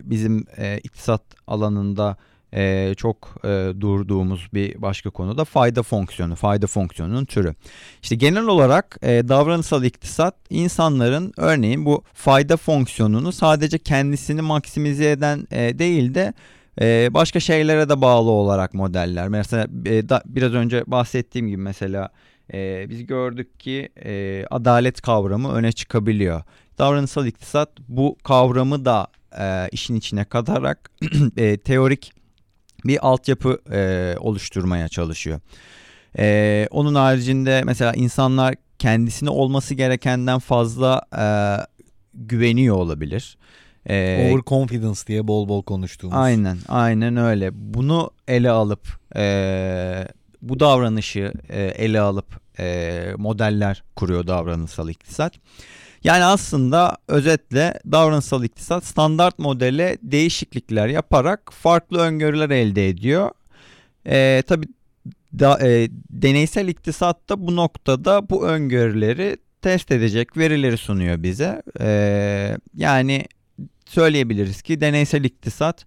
bizim 0.04 0.44
e, 0.56 0.78
iktisat 0.78 1.22
alanında 1.46 2.16
e, 2.52 2.94
çok 2.96 3.36
e, 3.44 3.72
durduğumuz 3.80 4.48
bir 4.54 4.82
başka 4.82 5.10
konu 5.10 5.38
da 5.38 5.44
fayda 5.44 5.82
fonksiyonu, 5.82 6.36
fayda 6.36 6.66
fonksiyonunun 6.66 7.24
türü. 7.24 7.54
İşte 8.02 8.14
genel 8.14 8.46
olarak 8.46 8.98
e, 9.02 9.28
davranışsal 9.28 9.84
iktisat 9.84 10.34
insanların 10.50 11.32
örneğin 11.36 11.84
bu 11.84 12.02
fayda 12.12 12.56
fonksiyonunu 12.56 13.32
sadece 13.32 13.78
kendisini 13.78 14.42
maksimize 14.42 15.10
eden 15.10 15.46
e, 15.50 15.78
değil 15.78 16.14
de 16.14 16.32
e, 16.80 17.14
başka 17.14 17.40
şeylere 17.40 17.88
de 17.88 18.00
bağlı 18.00 18.30
olarak 18.30 18.74
modeller. 18.74 19.28
Mesela 19.28 19.66
e, 19.86 20.08
da, 20.08 20.22
biraz 20.26 20.54
önce 20.54 20.84
bahsettiğim 20.86 21.48
gibi 21.48 21.62
mesela 21.62 22.08
e, 22.54 22.86
biz 22.88 23.06
gördük 23.06 23.60
ki 23.60 23.88
e, 24.04 24.44
adalet 24.50 25.00
kavramı 25.00 25.52
öne 25.52 25.72
çıkabiliyor. 25.72 26.42
Davranışsal 26.78 27.26
iktisat 27.26 27.70
bu 27.88 28.16
kavramı 28.24 28.84
da 28.84 29.06
e, 29.38 29.68
işin 29.72 29.94
içine 29.94 30.24
katarak 30.24 30.90
e, 31.36 31.56
teorik 31.56 32.17
bir 32.84 33.06
altyapı 33.06 33.58
e, 33.72 34.14
oluşturmaya 34.18 34.88
çalışıyor. 34.88 35.40
E, 36.18 36.68
onun 36.70 36.94
haricinde 36.94 37.62
mesela 37.64 37.92
insanlar 37.92 38.54
kendisine 38.78 39.30
olması 39.30 39.74
gerekenden 39.74 40.38
fazla 40.38 41.02
e, 41.18 41.24
güveniyor 42.14 42.76
olabilir. 42.76 43.38
E, 43.86 44.28
Overconfidence 44.32 45.00
diye 45.06 45.28
bol 45.28 45.48
bol 45.48 45.62
konuştuğumuz. 45.62 46.16
Aynen, 46.16 46.58
aynen 46.68 47.16
öyle. 47.16 47.50
Bunu 47.52 48.10
ele 48.28 48.50
alıp 48.50 48.88
e, 49.16 50.08
bu 50.42 50.60
davranışı 50.60 51.32
e, 51.48 51.62
ele 51.62 52.00
alıp 52.00 52.40
e, 52.58 53.04
modeller 53.16 53.82
kuruyor 53.96 54.26
davranışsal 54.26 54.88
iktisat. 54.88 55.32
Yani 56.04 56.24
aslında 56.24 56.96
özetle 57.08 57.80
davranışsal 57.92 58.44
iktisat 58.44 58.84
standart 58.84 59.38
modele 59.38 59.98
değişiklikler 60.02 60.88
yaparak 60.88 61.52
farklı 61.52 61.98
öngörüler 61.98 62.50
elde 62.50 62.88
ediyor. 62.88 63.30
E, 64.06 64.42
tabii 64.46 64.66
e, 65.42 65.88
deneysel 66.10 66.68
iktisat 66.68 67.28
da 67.28 67.46
bu 67.46 67.56
noktada 67.56 68.30
bu 68.30 68.46
öngörüleri 68.46 69.36
test 69.62 69.92
edecek 69.92 70.36
verileri 70.36 70.76
sunuyor 70.76 71.22
bize. 71.22 71.62
E, 71.80 72.56
yani 72.74 73.24
söyleyebiliriz 73.86 74.62
ki 74.62 74.80
deneysel 74.80 75.24
iktisat 75.24 75.86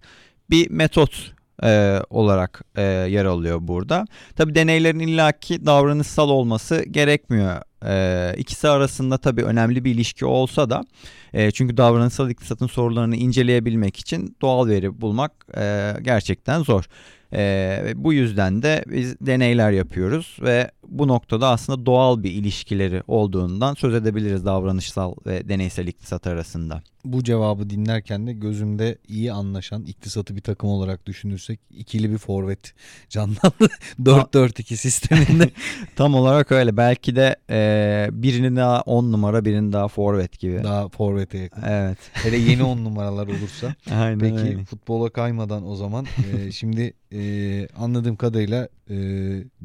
bir 0.50 0.70
metot 0.70 1.32
e, 1.62 2.00
olarak 2.10 2.62
e, 2.76 2.82
yer 2.82 3.24
alıyor 3.24 3.58
burada. 3.60 4.04
Tabi 4.36 4.54
deneylerin 4.54 4.98
illaki 4.98 5.66
davranışsal 5.66 6.28
olması 6.28 6.84
gerekmiyor. 6.90 7.62
E, 7.86 8.34
ikisi 8.36 8.68
arasında 8.68 9.18
tabi 9.18 9.42
önemli 9.42 9.84
bir 9.84 9.94
ilişki 9.94 10.24
olsa 10.26 10.70
da 10.70 10.84
e, 11.32 11.50
çünkü 11.50 11.76
davranışsal 11.76 12.30
iktisatın 12.30 12.66
sorularını 12.66 13.16
inceleyebilmek 13.16 13.96
için 13.96 14.36
doğal 14.42 14.68
veri 14.68 15.00
bulmak 15.00 15.32
e, 15.56 15.94
gerçekten 16.02 16.62
zor. 16.62 16.84
E, 17.32 17.92
bu 17.96 18.12
yüzden 18.12 18.62
de 18.62 18.84
biz 18.86 19.20
deneyler 19.20 19.70
yapıyoruz 19.70 20.36
ve 20.42 20.70
bu 20.88 21.08
noktada 21.08 21.48
aslında 21.48 21.86
doğal 21.86 22.22
bir 22.22 22.30
ilişkileri 22.30 23.02
olduğundan 23.06 23.74
söz 23.74 23.94
edebiliriz 23.94 24.44
davranışsal 24.44 25.14
ve 25.26 25.48
deneysel 25.48 25.86
iktisat 25.86 26.26
arasında. 26.26 26.82
Bu 27.04 27.24
cevabı 27.24 27.70
dinlerken 27.70 28.26
de 28.26 28.32
gözümde 28.32 28.98
iyi 29.08 29.32
anlaşan 29.32 29.84
iktisatı 29.84 30.36
bir 30.36 30.40
takım 30.40 30.70
olarak 30.70 31.06
düşünürsek 31.06 31.60
ikili 31.70 32.12
bir 32.12 32.18
forvet 32.18 32.74
canlandı. 33.08 33.68
4-4-2 34.02 34.76
sisteminde. 34.76 35.50
Tam 35.96 36.14
olarak 36.14 36.52
öyle. 36.52 36.76
Belki 36.76 37.16
de 37.16 37.36
e, 37.50 38.08
birini 38.12 38.56
daha 38.56 38.80
10 38.80 39.12
numara 39.12 39.44
birini 39.44 39.72
daha 39.72 39.88
forvet 39.88 40.38
gibi. 40.38 40.64
Daha 40.64 40.88
forvete 40.88 41.38
yakın. 41.38 41.62
Evet. 41.62 41.98
Hele 42.12 42.36
yeni 42.36 42.62
10 42.62 42.84
numaralar 42.84 43.26
olursa. 43.26 43.74
Aynen 43.90 44.18
Peki 44.18 44.34
öyle. 44.34 44.64
futbola 44.64 45.10
kaymadan 45.10 45.66
o 45.68 45.76
zaman 45.76 46.06
e, 46.32 46.52
şimdi 46.52 46.94
e, 47.12 47.68
anladığım 47.76 48.16
kadarıyla 48.16 48.68
e, 48.90 48.96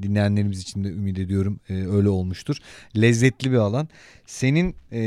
dinleyenlerimiz 0.01 0.61
için 0.61 0.83
de 0.83 0.87
ümit 0.87 1.19
ediyorum 1.19 1.59
e, 1.69 1.73
öyle 1.73 2.09
olmuştur. 2.09 2.57
Lezzetli 2.97 3.51
bir 3.51 3.57
alan. 3.57 3.89
Senin 4.25 4.75
e, 4.91 5.01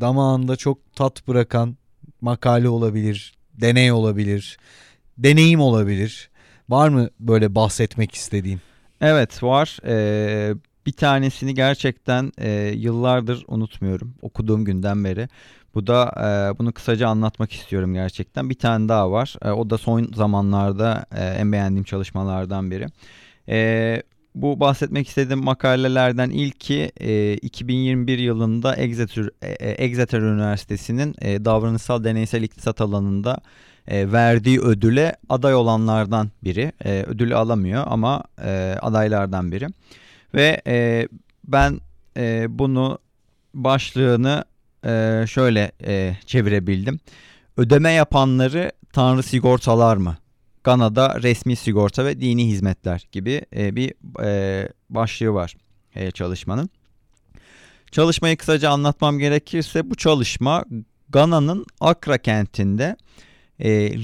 damağında 0.00 0.56
çok 0.56 0.94
tat 0.94 1.28
bırakan 1.28 1.76
makale 2.20 2.68
olabilir, 2.68 3.34
deney 3.54 3.92
olabilir, 3.92 4.58
deneyim 5.18 5.60
olabilir. 5.60 6.30
Var 6.68 6.88
mı 6.88 7.10
böyle 7.20 7.54
bahsetmek 7.54 8.14
istediğin? 8.14 8.60
Evet 9.00 9.42
var. 9.42 9.78
Ee, 9.86 10.54
bir 10.86 10.92
tanesini 10.92 11.54
gerçekten 11.54 12.32
e, 12.38 12.72
yıllardır 12.76 13.44
unutmuyorum. 13.48 14.14
Okuduğum 14.22 14.64
günden 14.64 15.04
beri. 15.04 15.28
Bu 15.76 15.86
da 15.86 16.12
e, 16.16 16.58
bunu 16.58 16.72
kısaca 16.72 17.08
anlatmak 17.08 17.52
istiyorum 17.52 17.94
gerçekten. 17.94 18.50
Bir 18.50 18.54
tane 18.54 18.88
daha 18.88 19.10
var. 19.10 19.36
E, 19.42 19.50
o 19.50 19.70
da 19.70 19.78
son 19.78 20.10
zamanlarda 20.14 21.06
e, 21.14 21.24
en 21.24 21.52
beğendiğim 21.52 21.84
çalışmalardan 21.84 22.70
biri. 22.70 22.86
E, 23.48 24.02
bu 24.34 24.60
bahsetmek 24.60 25.08
istediğim 25.08 25.44
makalelerden 25.44 26.30
ilki 26.30 26.92
e, 27.00 27.34
2021 27.34 28.18
yılında 28.18 28.76
Exeter, 28.76 29.28
e, 29.42 29.70
Exeter 29.70 30.20
Üniversitesi'nin 30.20 31.14
e, 31.22 31.44
davranışsal 31.44 32.04
deneysel 32.04 32.42
iktisat 32.42 32.80
alanında 32.80 33.38
e, 33.88 34.12
verdiği 34.12 34.60
ödüle 34.60 35.16
aday 35.28 35.54
olanlardan 35.54 36.30
biri. 36.44 36.72
E, 36.84 37.02
ödülü 37.02 37.36
alamıyor 37.36 37.84
ama 37.86 38.24
e, 38.44 38.76
adaylardan 38.82 39.52
biri. 39.52 39.66
Ve 40.34 40.62
e, 40.66 41.08
ben 41.44 41.80
e, 42.16 42.46
bunu 42.58 42.98
başlığını 43.54 44.44
e, 44.86 45.24
şöyle 45.26 45.72
e, 45.86 46.16
çevirebildim. 46.26 47.00
Ödeme 47.56 47.92
yapanları 47.92 48.72
tanrı 48.92 49.22
sigortalar 49.22 49.96
mı? 49.96 50.16
Gana'da 50.64 51.22
resmi 51.22 51.56
sigorta 51.56 52.04
ve 52.04 52.20
dini 52.20 52.46
hizmetler 52.46 53.06
gibi 53.12 53.42
e, 53.56 53.76
bir 53.76 53.92
e, 54.24 54.68
başlığı 54.90 55.34
var 55.34 55.56
çalışmanın. 56.14 56.70
Çalışmayı 57.90 58.36
kısaca 58.36 58.70
anlatmam 58.70 59.18
gerekirse 59.18 59.90
bu 59.90 59.94
çalışma 59.94 60.64
Gana'nın 61.08 61.66
Akra 61.80 62.18
kentinde 62.18 62.96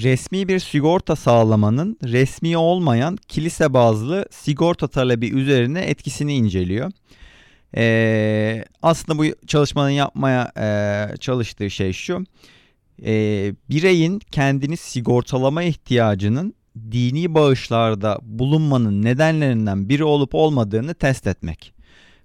resmi 0.02 0.48
bir 0.48 0.58
sigorta 0.58 1.16
sağlamanın 1.16 1.98
resmi 2.04 2.56
olmayan 2.56 3.18
kilise 3.28 3.74
bazlı 3.74 4.26
sigorta 4.30 4.88
talebi 4.88 5.28
üzerine 5.28 5.80
etkisini 5.80 6.34
inceliyor. 6.34 6.92
E, 7.76 8.64
aslında 8.82 9.18
bu 9.18 9.24
çalışmanın 9.46 9.90
yapmaya 9.90 10.52
e, 10.58 11.16
çalıştığı 11.16 11.70
şey 11.70 11.92
şu. 11.92 12.24
E, 13.04 13.12
bireyin 13.70 14.18
kendini 14.18 14.76
sigortalama 14.76 15.62
ihtiyacının 15.62 16.54
dini 16.92 17.34
bağışlarda 17.34 18.18
bulunmanın 18.22 19.02
nedenlerinden 19.02 19.88
biri 19.88 20.04
olup 20.04 20.34
olmadığını 20.34 20.94
test 20.94 21.26
etmek. 21.26 21.72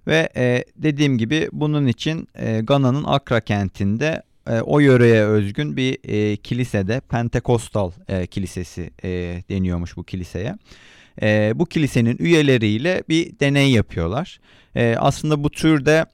Ve 0.06 0.28
e, 0.36 0.64
dediğim 0.76 1.18
gibi 1.18 1.48
bunun 1.52 1.86
için 1.86 2.28
e, 2.34 2.60
Gana'nın 2.60 3.04
Akra 3.04 3.40
kentinde 3.40 4.22
e, 4.46 4.60
o 4.60 4.80
yöreye 4.80 5.24
özgün 5.24 5.76
bir 5.76 5.98
e, 6.04 6.36
kilisede 6.36 7.00
Pentekostal 7.00 7.90
e, 8.08 8.26
kilisesi 8.26 8.90
e, 9.04 9.08
deniyormuş 9.50 9.96
bu 9.96 10.04
kiliseye. 10.04 10.54
E, 11.22 11.52
bu 11.54 11.66
kilisenin 11.66 12.16
üyeleriyle 12.18 13.02
bir 13.08 13.40
deney 13.40 13.70
yapıyorlar. 13.70 14.40
E, 14.74 14.96
aslında 14.98 15.44
bu 15.44 15.50
türde 15.50 16.06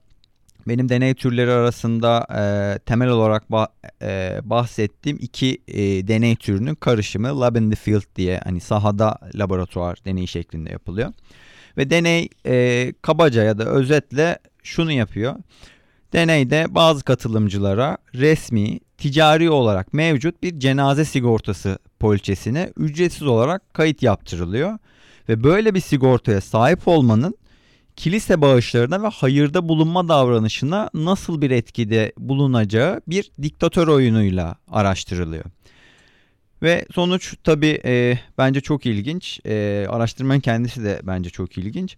benim 0.68 0.88
deney 0.88 1.14
türleri 1.14 1.50
arasında 1.50 2.26
e, 2.30 2.78
temel 2.78 3.08
olarak 3.08 3.50
bah, 3.50 3.66
e, 4.02 4.40
bahsettiğim 4.44 5.18
iki 5.20 5.58
e, 5.68 6.08
deney 6.08 6.36
türünün 6.36 6.74
karışımı 6.74 7.40
lab 7.40 7.56
in 7.56 7.70
the 7.70 7.76
field 7.76 8.16
diye 8.16 8.40
hani 8.44 8.60
sahada 8.60 9.18
laboratuvar 9.34 9.98
deneyi 10.04 10.28
şeklinde 10.28 10.70
yapılıyor. 10.70 11.12
Ve 11.76 11.90
deney 11.90 12.28
e, 12.46 12.92
kabaca 13.02 13.42
ya 13.42 13.58
da 13.58 13.64
özetle 13.64 14.38
şunu 14.62 14.92
yapıyor. 14.92 15.34
Deneyde 16.12 16.66
bazı 16.68 17.04
katılımcılara 17.04 17.98
resmi, 18.14 18.80
ticari 18.98 19.50
olarak 19.50 19.92
mevcut 19.92 20.42
bir 20.42 20.58
cenaze 20.58 21.04
sigortası 21.04 21.78
poliçesine 22.00 22.72
ücretsiz 22.76 23.22
olarak 23.22 23.74
kayıt 23.74 24.02
yaptırılıyor. 24.02 24.78
Ve 25.28 25.44
böyle 25.44 25.74
bir 25.74 25.80
sigortaya 25.80 26.40
sahip 26.40 26.88
olmanın 26.88 27.34
kilise 27.96 28.40
bağışlarına 28.40 29.02
ve 29.02 29.06
hayırda 29.08 29.68
bulunma 29.68 30.08
davranışına 30.08 30.90
nasıl 30.94 31.40
bir 31.40 31.50
etkide 31.50 32.12
bulunacağı 32.18 33.00
bir 33.08 33.30
diktatör 33.42 33.88
oyunuyla 33.88 34.54
araştırılıyor. 34.68 35.44
Ve 36.62 36.86
sonuç 36.94 37.34
tabi 37.44 37.80
e, 37.84 38.18
bence 38.38 38.60
çok 38.60 38.86
ilginç. 38.86 39.40
E, 39.46 39.86
araştırmanın 39.90 40.40
kendisi 40.40 40.84
de 40.84 41.00
bence 41.02 41.30
çok 41.30 41.58
ilginç. 41.58 41.96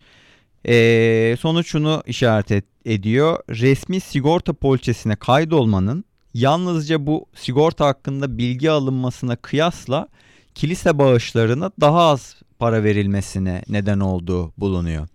E, 0.68 1.36
sonuç 1.40 1.66
şunu 1.66 2.02
işaret 2.06 2.50
et, 2.50 2.64
ediyor. 2.84 3.38
Resmi 3.50 4.00
sigorta 4.00 4.52
poliçesine 4.52 5.16
kaydolmanın 5.16 6.04
yalnızca 6.34 7.06
bu 7.06 7.26
sigorta 7.34 7.86
hakkında 7.86 8.38
bilgi 8.38 8.70
alınmasına 8.70 9.36
kıyasla 9.36 10.08
kilise 10.54 10.98
bağışlarına 10.98 11.70
daha 11.80 12.00
az 12.00 12.36
para 12.58 12.84
verilmesine 12.84 13.62
neden 13.68 14.00
olduğu 14.00 14.52
bulunuyor. 14.58 15.08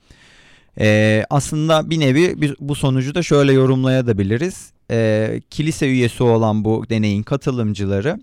Ee, 0.80 1.25
aslında 1.30 1.89
bir 1.89 1.99
nevi 1.99 2.51
bu 2.60 2.75
sonucu 2.75 3.15
da 3.15 3.23
şöyle 3.23 3.54
yorumlayabiliriz. 3.54 4.71
Ee, 4.91 5.41
kilise 5.49 5.88
üyesi 5.88 6.23
olan 6.23 6.65
bu 6.65 6.86
deneyin 6.89 7.23
katılımcıları 7.23 8.19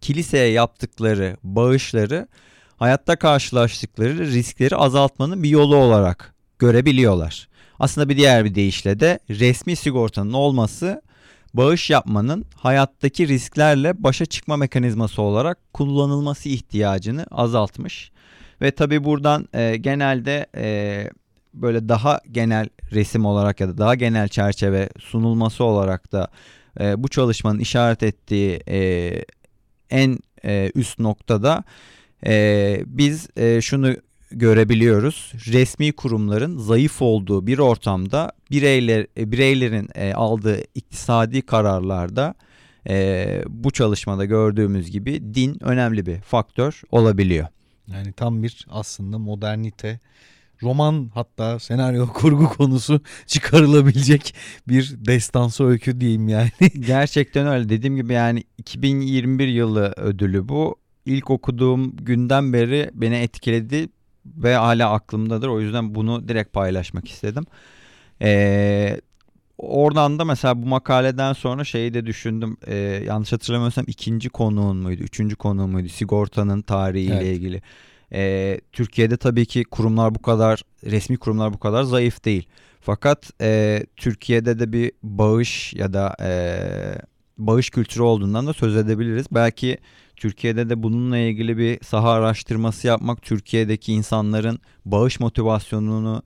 kiliseye 0.00 0.48
yaptıkları 0.48 1.36
bağışları 1.42 2.28
hayatta 2.76 3.16
karşılaştıkları 3.16 4.18
riskleri 4.18 4.76
azaltmanın 4.76 5.42
bir 5.42 5.48
yolu 5.48 5.76
olarak 5.76 6.34
görebiliyorlar. 6.58 7.48
Aslında 7.78 8.08
bir 8.08 8.16
diğer 8.16 8.44
bir 8.44 8.54
deyişle 8.54 9.00
de 9.00 9.18
resmi 9.30 9.76
sigortanın 9.76 10.32
olması 10.32 11.02
bağış 11.56 11.90
yapmanın 11.90 12.44
hayattaki 12.54 13.28
risklerle 13.28 14.02
başa 14.02 14.26
çıkma 14.26 14.56
mekanizması 14.56 15.22
olarak 15.22 15.72
kullanılması 15.72 16.48
ihtiyacını 16.48 17.26
azaltmış. 17.30 18.12
Ve 18.62 18.70
tabi 18.70 19.04
buradan 19.04 19.48
e, 19.54 19.76
genelde 19.76 20.46
e, 20.56 21.10
böyle 21.54 21.88
daha 21.88 22.20
genel 22.30 22.68
resim 22.92 23.24
olarak 23.24 23.60
ya 23.60 23.68
da 23.68 23.78
daha 23.78 23.94
genel 23.94 24.28
çerçeve 24.28 24.88
sunulması 25.00 25.64
olarak 25.64 26.12
da 26.12 26.28
e, 26.80 27.02
bu 27.02 27.08
çalışmanın 27.08 27.58
işaret 27.58 28.02
ettiği 28.02 28.60
e, 28.68 29.12
en 29.90 30.18
e, 30.44 30.70
üst 30.74 30.98
noktada 30.98 31.64
e, 32.26 32.80
biz 32.86 33.28
e, 33.36 33.60
şunu 33.60 33.96
görebiliyoruz. 34.30 35.32
Resmi 35.46 35.92
kurumların 35.92 36.58
zayıf 36.58 37.02
olduğu 37.02 37.46
bir 37.46 37.58
ortamda 37.58 38.32
bireyler 38.50 39.06
e, 39.18 39.32
bireylerin 39.32 39.88
e, 39.94 40.14
aldığı 40.14 40.60
iktisadi 40.74 41.42
kararlarda 41.42 42.34
e, 42.88 43.42
bu 43.48 43.70
çalışmada 43.70 44.24
gördüğümüz 44.24 44.90
gibi 44.90 45.34
din 45.34 45.64
önemli 45.64 46.06
bir 46.06 46.20
faktör 46.20 46.82
olabiliyor. 46.90 47.46
Yani 47.86 48.12
tam 48.12 48.42
bir 48.42 48.66
aslında 48.70 49.18
modernite 49.18 50.00
roman 50.62 51.10
hatta 51.14 51.58
senaryo 51.58 52.06
kurgu 52.14 52.48
konusu 52.48 53.00
çıkarılabilecek 53.26 54.34
bir 54.68 54.94
destansı 54.98 55.64
öykü 55.64 56.00
diyeyim 56.00 56.28
yani. 56.28 56.50
Gerçekten 56.80 57.46
öyle. 57.46 57.68
Dediğim 57.68 57.96
gibi 57.96 58.12
yani 58.12 58.44
2021 58.58 59.48
yılı 59.48 59.94
ödülü 59.96 60.48
bu. 60.48 60.76
İlk 61.06 61.30
okuduğum 61.30 61.96
günden 61.96 62.52
beri 62.52 62.90
beni 62.94 63.14
etkiledi 63.14 63.88
ve 64.36 64.54
hala 64.54 64.92
aklımdadır. 64.92 65.48
O 65.48 65.60
yüzden 65.60 65.94
bunu 65.94 66.28
direkt 66.28 66.52
paylaşmak 66.52 67.08
istedim. 67.08 67.44
Ee, 68.22 69.00
oradan 69.58 70.18
da 70.18 70.24
mesela 70.24 70.62
bu 70.62 70.66
makaleden 70.66 71.32
sonra 71.32 71.64
şeyi 71.64 71.94
de 71.94 72.06
düşündüm. 72.06 72.56
Ee, 72.66 72.74
yanlış 73.06 73.32
hatırlamıyorsam 73.32 73.84
ikinci 73.88 74.28
konuğun 74.28 74.76
muydu? 74.76 75.02
Üçüncü 75.02 75.36
konuğun 75.36 75.70
muydu? 75.70 75.88
Sigortanın 75.88 76.62
tarihiyle 76.62 77.16
evet. 77.16 77.36
ilgili. 77.36 77.62
Ee, 78.12 78.60
Türkiye'de 78.72 79.16
tabii 79.16 79.46
ki 79.46 79.64
kurumlar 79.64 80.14
bu 80.14 80.22
kadar, 80.22 80.62
resmi 80.84 81.16
kurumlar 81.16 81.52
bu 81.52 81.58
kadar 81.58 81.82
zayıf 81.82 82.24
değil. 82.24 82.48
Fakat 82.80 83.30
e, 83.40 83.82
Türkiye'de 83.96 84.58
de 84.58 84.72
bir 84.72 84.92
bağış 85.02 85.74
ya 85.74 85.92
da 85.92 86.16
e, 86.20 86.30
bağış 87.38 87.70
kültürü 87.70 88.02
olduğundan 88.02 88.46
da 88.46 88.52
söz 88.52 88.76
edebiliriz. 88.76 89.26
Belki 89.30 89.78
Türkiye'de 90.16 90.68
de 90.68 90.82
bununla 90.82 91.18
ilgili 91.18 91.58
bir 91.58 91.84
saha 91.84 92.10
araştırması 92.10 92.86
yapmak 92.86 93.22
Türkiye'deki 93.22 93.92
insanların 93.92 94.58
bağış 94.84 95.20
motivasyonunu 95.20 96.22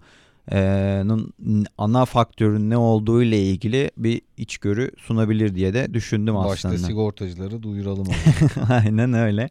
ana 1.79 2.05
faktörün 2.05 2.71
ne 2.71 2.77
olduğu 2.77 3.23
ile 3.23 3.43
ilgili 3.43 3.91
bir 3.97 4.23
içgörü 4.37 4.91
sunabilir 4.99 5.55
diye 5.55 5.75
de 5.75 5.95
düşündüm 5.95 6.35
Başta 6.35 6.51
aslında. 6.51 6.75
Başta 6.75 6.87
sigortacıları 6.87 7.63
duyuralım. 7.63 8.07
Aynen 8.71 9.13
öyle. 9.13 9.51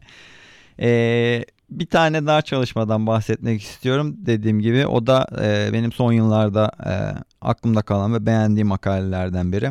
Ee, 0.80 1.44
bir 1.70 1.86
tane 1.86 2.26
daha 2.26 2.42
çalışmadan 2.42 3.06
bahsetmek 3.06 3.62
istiyorum. 3.62 4.16
Dediğim 4.18 4.60
gibi 4.60 4.86
o 4.86 5.06
da 5.06 5.26
e, 5.42 5.72
benim 5.72 5.92
son 5.92 6.12
yıllarda 6.12 6.70
e, 6.86 6.92
aklımda 7.40 7.82
kalan 7.82 8.14
ve 8.14 8.26
beğendiğim 8.26 8.68
makalelerden 8.68 9.52
biri. 9.52 9.70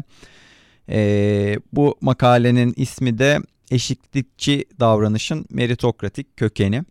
E, 0.89 1.59
bu 1.73 1.97
makalenin 2.01 2.73
ismi 2.77 3.17
de 3.17 3.39
eşitlikçi 3.71 4.65
davranışın 4.79 5.45
meritokratik 5.49 6.37
kökeni. 6.37 6.83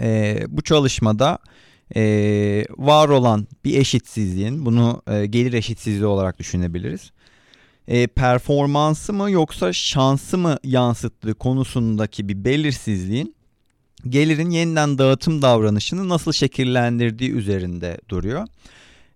E, 0.00 0.40
bu 0.48 0.62
çalışmada 0.62 1.38
e, 1.96 2.02
var 2.76 3.08
olan 3.08 3.46
bir 3.64 3.78
eşitsizliğin 3.78 4.66
bunu 4.66 5.02
e, 5.10 5.26
gelir 5.26 5.52
eşitsizliği 5.52 6.06
olarak 6.06 6.38
düşünebiliriz. 6.38 7.10
E, 7.88 8.06
performansı 8.06 9.12
mı 9.12 9.30
yoksa 9.30 9.72
şansı 9.72 10.38
mı 10.38 10.56
yansıttığı 10.64 11.34
konusundaki 11.34 12.28
bir 12.28 12.44
belirsizliğin 12.44 13.34
gelirin 14.08 14.50
yeniden 14.50 14.98
dağıtım 14.98 15.42
davranışını 15.42 16.08
nasıl 16.08 16.32
şekillendirdiği 16.32 17.30
üzerinde 17.30 17.98
duruyor. 18.08 18.46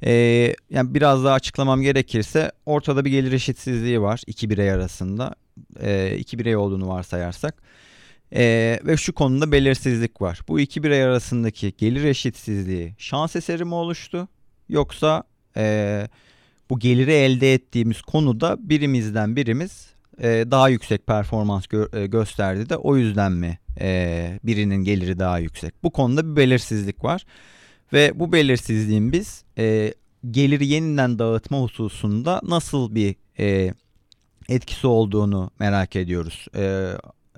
Ee, 0.05 0.55
yani 0.71 0.95
biraz 0.95 1.25
daha 1.25 1.35
açıklamam 1.35 1.83
gerekirse 1.83 2.53
ortada 2.67 3.05
bir 3.05 3.11
gelir 3.11 3.33
eşitsizliği 3.33 4.01
var 4.01 4.23
iki 4.27 4.51
birey 4.51 4.71
arasında. 4.71 5.35
Ee, 5.81 6.17
iki 6.19 6.39
birey 6.39 6.57
olduğunu 6.57 6.89
varsayarsak. 6.89 7.63
Ee, 8.35 8.81
ve 8.85 8.97
şu 8.97 9.13
konuda 9.13 9.53
belirsizlik 9.53 10.23
var. 10.23 10.41
Bu 10.49 10.61
iki 10.61 10.83
birey 10.83 11.03
arasındaki 11.03 11.73
gelir 11.79 12.05
eşitsizliği 12.05 12.95
şans 12.99 13.37
eseri 13.37 13.65
mi 13.65 13.75
oluştu? 13.75 14.29
Yoksa 14.69 15.23
e, 15.57 16.09
bu 16.71 16.79
geliri 16.79 17.13
elde 17.13 17.55
ettiğimiz 17.55 18.03
konuda 18.03 18.57
birimizden 18.61 19.37
birimiz 19.37 19.87
e, 20.19 20.45
daha 20.51 20.69
yüksek 20.69 21.07
performans 21.07 21.65
gö- 21.65 21.99
e, 22.03 22.07
gösterdi 22.07 22.69
de 22.69 22.77
o 22.77 22.97
yüzden 22.97 23.33
mi 23.33 23.59
e, 23.81 24.39
birinin 24.45 24.85
geliri 24.85 25.19
daha 25.19 25.39
yüksek? 25.39 25.83
Bu 25.83 25.91
konuda 25.91 26.31
bir 26.31 26.37
belirsizlik 26.37 27.05
var. 27.05 27.25
Ve 27.93 28.13
bu 28.15 28.33
belirsizliğin 28.33 29.13
biz 29.13 29.45
e, 29.59 29.95
geliri 30.31 30.67
yeniden 30.67 31.19
dağıtma 31.19 31.59
hususunda 31.59 32.41
nasıl 32.45 32.95
bir 32.95 33.17
e, 33.39 33.75
etkisi 34.49 34.87
olduğunu 34.87 35.51
merak 35.59 35.97
ediyoruz 35.97 36.47
e, 36.57 36.93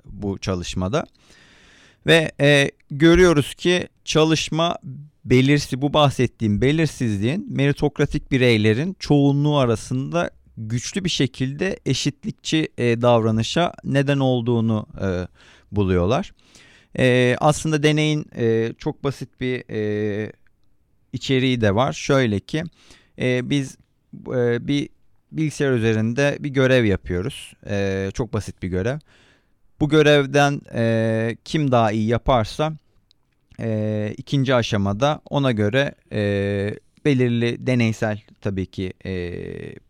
bu 0.05 0.37
çalışmada. 0.37 1.05
Ve 2.07 2.31
e, 2.39 2.71
görüyoruz 2.91 3.55
ki 3.55 3.87
çalışma 4.05 4.77
belirsi 5.25 5.81
bu 5.81 5.93
bahsettiğim 5.93 6.61
belirsizliğin 6.61 7.47
meritokratik 7.49 8.31
bireylerin 8.31 8.95
çoğunluğu 8.99 9.57
arasında 9.57 10.31
güçlü 10.57 11.03
bir 11.03 11.09
şekilde 11.09 11.79
eşitlikçi 11.85 12.67
e, 12.77 13.01
davranışa 13.01 13.73
neden 13.83 14.19
olduğunu 14.19 14.87
e, 15.01 15.27
buluyorlar. 15.71 16.33
E, 16.99 17.35
aslında 17.39 17.83
deneyin 17.83 18.25
e, 18.37 18.73
çok 18.77 19.03
basit 19.03 19.41
bir 19.41 19.63
e, 19.69 20.31
içeriği 21.15 21.61
de 21.61 21.75
var. 21.75 21.93
Şöyle 21.93 22.39
ki 22.39 22.63
e, 23.19 23.49
biz 23.49 23.77
e, 24.27 24.67
bir 24.67 24.89
bilgisayar 25.31 25.71
üzerinde 25.71 26.37
bir 26.39 26.49
görev 26.49 26.85
yapıyoruz. 26.85 27.53
E, 27.69 28.09
çok 28.13 28.33
basit 28.33 28.61
bir 28.61 28.67
görev. 28.67 28.99
Bu 29.79 29.89
görevden 29.89 30.61
e, 30.73 31.37
kim 31.45 31.71
daha 31.71 31.91
iyi 31.91 32.07
yaparsa 32.07 32.73
e, 33.59 34.13
ikinci 34.17 34.55
aşamada 34.55 35.21
ona 35.29 35.51
göre 35.51 35.95
e, 36.11 36.21
belirli 37.05 37.67
deneysel 37.67 38.21
tabii 38.41 38.65
ki 38.65 38.93
e, 39.05 39.33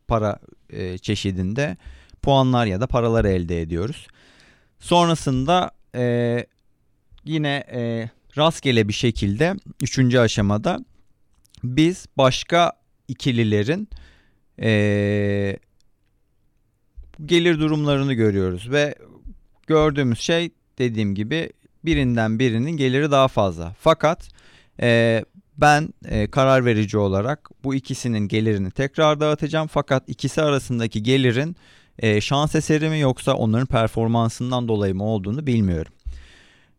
para 0.07 0.39
e, 0.69 0.97
çeşidinde 0.97 1.77
puanlar 2.21 2.65
ya 2.65 2.81
da 2.81 2.87
paralar 2.87 3.25
elde 3.25 3.61
ediyoruz. 3.61 4.07
Sonrasında 4.79 5.71
e, 5.95 6.45
yine 7.25 7.63
e, 7.73 8.09
rastgele 8.37 8.87
bir 8.87 8.93
şekilde 8.93 9.55
üçüncü 9.81 10.19
aşamada 10.19 10.79
biz 11.65 12.05
başka 12.17 12.71
ikililerin 13.07 13.89
e, 14.61 15.57
gelir 17.25 17.59
durumlarını 17.59 18.13
görüyoruz 18.13 18.71
ve 18.71 18.95
gördüğümüz 19.67 20.19
şey 20.19 20.49
dediğim 20.77 21.15
gibi 21.15 21.49
birinden 21.85 22.39
birinin 22.39 22.71
geliri 22.71 23.11
daha 23.11 23.27
fazla. 23.27 23.75
Fakat 23.79 24.29
e, 24.81 25.23
ben 25.57 25.89
e, 26.05 26.27
karar 26.27 26.65
verici 26.65 26.97
olarak 26.97 27.49
bu 27.63 27.75
ikisinin 27.75 28.27
gelirini 28.27 28.71
tekrar 28.71 29.19
dağıtacağım. 29.19 29.67
Fakat 29.67 30.09
ikisi 30.09 30.41
arasındaki 30.41 31.03
gelirin 31.03 31.55
e, 31.99 32.21
şans 32.21 32.55
eseri 32.55 32.89
mi 32.89 32.99
yoksa 32.99 33.33
onların 33.33 33.67
performansından 33.67 34.67
dolayı 34.67 34.95
mı 34.95 35.03
olduğunu 35.03 35.47
bilmiyorum. 35.47 35.93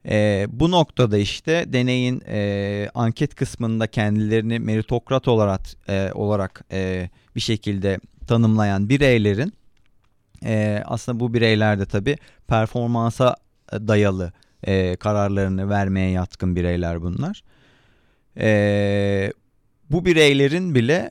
E, 0.09 0.47
bu 0.49 0.71
noktada 0.71 1.19
işte 1.19 1.65
deneyin 1.73 2.23
e, 2.29 2.89
anket 2.95 3.35
kısmında 3.35 3.87
kendilerini 3.87 4.59
meritokrat 4.59 5.29
olarak 5.29 5.61
e, 5.89 6.11
olarak 6.13 6.65
e, 6.73 7.11
bir 7.37 7.41
şekilde 7.41 7.99
tanımlayan 8.27 8.89
bireylerin 8.89 9.53
e, 10.45 10.83
aslında 10.85 11.21
bu 11.21 11.35
bireyler 11.35 11.79
de 11.79 11.87
tabii 11.87 12.17
performansa 12.49 13.37
dayalı 13.73 14.33
e, 14.67 14.97
kararlarını 14.97 15.71
vermeye 15.71 16.11
yatkın 16.11 16.57
bireyler 16.57 17.03
bunlar. 17.03 17.43
E, 18.39 19.33
bu 19.91 20.05
bireylerin 20.05 20.75
bile 20.75 21.11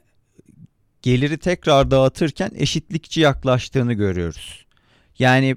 geliri 1.01 1.37
tekrar 1.37 1.91
dağıtırken 1.91 2.51
eşitlikçi 2.55 3.21
yaklaştığını 3.21 3.93
görüyoruz. 3.93 4.65
Yani 5.19 5.55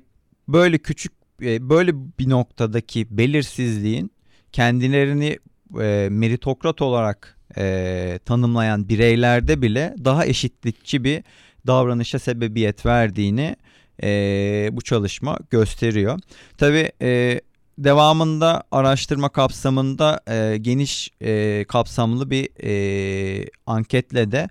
böyle 0.48 0.78
küçük 0.78 1.17
böyle 1.40 1.94
bir 2.18 2.28
noktadaki 2.28 3.06
belirsizliğin 3.10 4.10
kendilerini 4.52 5.38
e, 5.80 6.08
meritokrat 6.10 6.82
olarak 6.82 7.38
e, 7.56 8.18
tanımlayan 8.24 8.88
bireylerde 8.88 9.62
bile 9.62 9.94
daha 10.04 10.26
eşitlikçi 10.26 11.04
bir 11.04 11.22
davranışa 11.66 12.18
sebebiyet 12.18 12.86
verdiğini 12.86 13.56
e, 14.02 14.68
bu 14.72 14.82
çalışma 14.82 15.38
gösteriyor. 15.50 16.20
Tabii 16.58 16.92
e, 17.02 17.40
devamında 17.78 18.62
araştırma 18.70 19.28
kapsamında 19.28 20.20
e, 20.30 20.56
geniş 20.56 21.10
e, 21.22 21.64
kapsamlı 21.68 22.30
bir 22.30 22.48
e, 22.64 23.46
anketle 23.66 24.32
de 24.32 24.48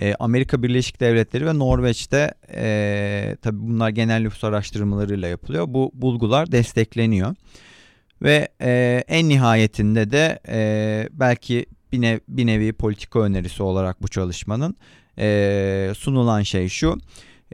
e, 0.00 0.14
Amerika 0.14 0.62
Birleşik 0.62 1.00
Devletleri 1.00 1.46
ve 1.46 1.58
Norveç'te 1.58 2.34
e, 2.54 3.36
tabii 3.42 3.60
bunlar 3.60 3.88
genel 3.88 4.20
nüfus 4.20 4.44
araştırmalarıyla 4.44 5.28
yapılıyor. 5.28 5.64
Bu 5.68 5.90
bulgular 5.94 6.52
destekleniyor. 6.52 7.34
Ve 8.22 8.48
e, 8.62 9.04
en 9.08 9.28
nihayetinde 9.28 10.10
de 10.10 10.40
e, 10.48 11.08
belki 11.12 11.66
bir, 11.92 12.00
nev, 12.00 12.18
bir 12.28 12.46
nevi 12.46 12.72
politika 12.72 13.20
önerisi 13.20 13.62
olarak 13.62 14.02
bu 14.02 14.08
çalışmanın 14.08 14.76
e, 15.18 15.92
sunulan 15.96 16.42
şey 16.42 16.68
şu. 16.68 16.98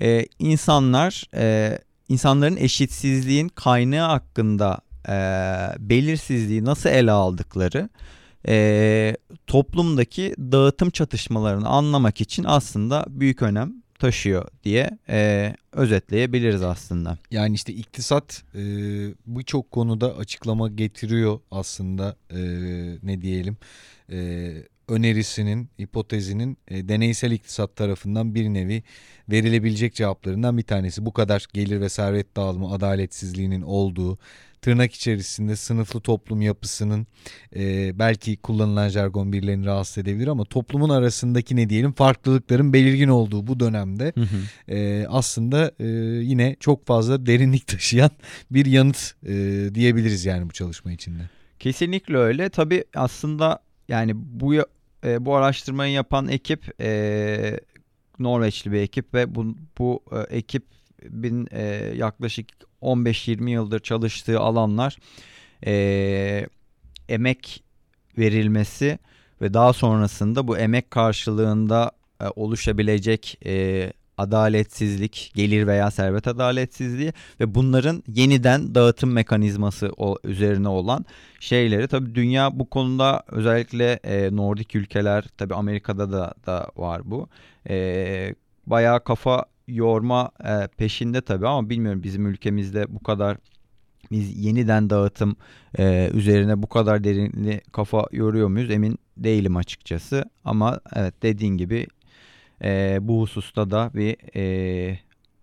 E, 0.00 0.26
insanlar 0.38 1.24
e, 1.34 1.78
insanların 2.08 2.56
eşitsizliğin 2.56 3.48
kaynağı 3.48 4.08
hakkında 4.08 4.80
e, 5.08 5.12
belirsizliği 5.78 6.64
nasıl 6.64 6.90
ele 6.90 7.10
aldıkları 7.10 7.88
e, 8.48 9.16
toplumdaki 9.46 10.34
dağıtım 10.38 10.90
çatışmalarını 10.90 11.68
anlamak 11.68 12.20
için 12.20 12.44
aslında 12.44 13.04
büyük 13.08 13.42
önem 13.42 13.74
taşıyor 13.98 14.48
diye 14.64 14.98
e, 15.08 15.54
özetleyebiliriz 15.72 16.62
aslında. 16.62 17.18
Yani 17.30 17.54
işte 17.54 17.72
iktisat 17.72 18.42
e, 18.54 18.60
birçok 19.26 19.70
konuda 19.70 20.16
açıklama 20.16 20.68
getiriyor 20.68 21.40
aslında 21.50 22.16
e, 22.30 22.38
ne 23.02 23.22
diyelim 23.22 23.56
e, 24.12 24.52
önerisinin, 24.88 25.68
hipotezinin 25.80 26.58
e, 26.68 26.88
deneysel 26.88 27.30
iktisat 27.30 27.76
tarafından 27.76 28.34
bir 28.34 28.48
nevi 28.48 28.82
verilebilecek 29.30 29.94
cevaplarından 29.94 30.58
bir 30.58 30.62
tanesi. 30.62 31.06
Bu 31.06 31.12
kadar 31.12 31.46
gelir 31.52 31.80
ve 31.80 31.88
servet 31.88 32.36
dağılımı 32.36 32.72
adaletsizliğinin 32.72 33.62
olduğu, 33.62 34.18
tırnak 34.66 34.94
içerisinde 34.94 35.56
sınıflı 35.56 36.00
toplum 36.00 36.42
yapısının 36.42 37.06
e, 37.56 37.98
belki 37.98 38.36
kullanılan 38.36 38.88
jargon 38.88 39.32
birilerini 39.32 39.66
rahatsız 39.66 39.98
edebilir 39.98 40.26
ama 40.26 40.44
toplumun 40.44 40.88
arasındaki 40.88 41.56
ne 41.56 41.70
diyelim 41.70 41.92
farklılıkların 41.92 42.72
belirgin 42.72 43.08
olduğu 43.08 43.46
bu 43.46 43.60
dönemde 43.60 44.12
hı 44.14 44.20
hı. 44.20 44.74
E, 44.74 45.06
aslında 45.08 45.72
e, 45.78 45.86
yine 46.24 46.56
çok 46.60 46.86
fazla 46.86 47.26
derinlik 47.26 47.66
taşıyan 47.66 48.10
bir 48.50 48.66
yanıt 48.66 49.14
e, 49.26 49.34
diyebiliriz 49.74 50.24
yani 50.24 50.48
bu 50.48 50.52
çalışma 50.52 50.92
içinde. 50.92 51.22
Kesinlikle 51.58 52.16
öyle. 52.16 52.48
Tabii 52.48 52.84
aslında 52.94 53.58
yani 53.88 54.12
bu 54.14 54.54
e, 55.04 55.24
bu 55.24 55.34
araştırmayı 55.34 55.92
yapan 55.92 56.28
ekip 56.28 56.80
e, 56.80 57.60
Norveçli 58.18 58.72
bir 58.72 58.80
ekip 58.80 59.14
ve 59.14 59.34
bu, 59.34 59.56
bu 59.78 60.02
e, 60.12 60.36
ekip 60.36 60.64
ekibin 61.02 61.48
e, 61.50 61.62
yaklaşık 61.96 62.46
15-20 62.82 63.50
yıldır 63.50 63.80
çalıştığı 63.80 64.40
alanlar 64.40 64.96
e, 65.66 66.46
emek 67.08 67.64
verilmesi 68.18 68.98
ve 69.42 69.54
daha 69.54 69.72
sonrasında 69.72 70.48
bu 70.48 70.58
emek 70.58 70.90
karşılığında 70.90 71.90
e, 72.20 72.24
oluşabilecek 72.36 73.38
e, 73.46 73.92
adaletsizlik, 74.18 75.32
gelir 75.34 75.66
veya 75.66 75.90
servet 75.90 76.26
adaletsizliği 76.26 77.12
ve 77.40 77.54
bunların 77.54 78.02
yeniden 78.08 78.74
dağıtım 78.74 79.12
mekanizması 79.12 79.92
o, 79.96 80.16
üzerine 80.24 80.68
olan 80.68 81.04
şeyleri 81.40 81.88
tabii 81.88 82.14
dünya 82.14 82.58
bu 82.58 82.70
konuda 82.70 83.22
özellikle 83.28 83.92
e, 83.92 84.36
Nordik 84.36 84.74
ülkeler 84.74 85.24
tabii 85.38 85.54
Amerika'da 85.54 86.12
da 86.12 86.34
da 86.46 86.70
var 86.76 87.02
bu. 87.04 87.28
E, 87.68 88.34
bayağı 88.66 89.04
kafa 89.04 89.44
yorma 89.68 90.30
e, 90.44 90.68
peşinde 90.76 91.20
tabii 91.20 91.48
ama 91.48 91.70
bilmiyorum 91.70 92.02
bizim 92.02 92.26
ülkemizde 92.26 92.94
bu 92.94 93.02
kadar 93.02 93.36
biz 94.10 94.44
yeniden 94.44 94.90
dağıtım 94.90 95.36
e, 95.78 96.10
üzerine 96.14 96.62
bu 96.62 96.66
kadar 96.66 97.04
derinli 97.04 97.60
kafa 97.72 98.06
yoruyor 98.12 98.48
muyuz 98.48 98.70
emin 98.70 98.98
değilim 99.16 99.56
açıkçası 99.56 100.24
ama 100.44 100.80
evet 100.94 101.22
dediğin 101.22 101.56
gibi 101.56 101.86
e, 102.64 102.98
bu 103.00 103.22
hususta 103.22 103.70
da 103.70 103.90
bir 103.94 104.16
e, 104.36 104.98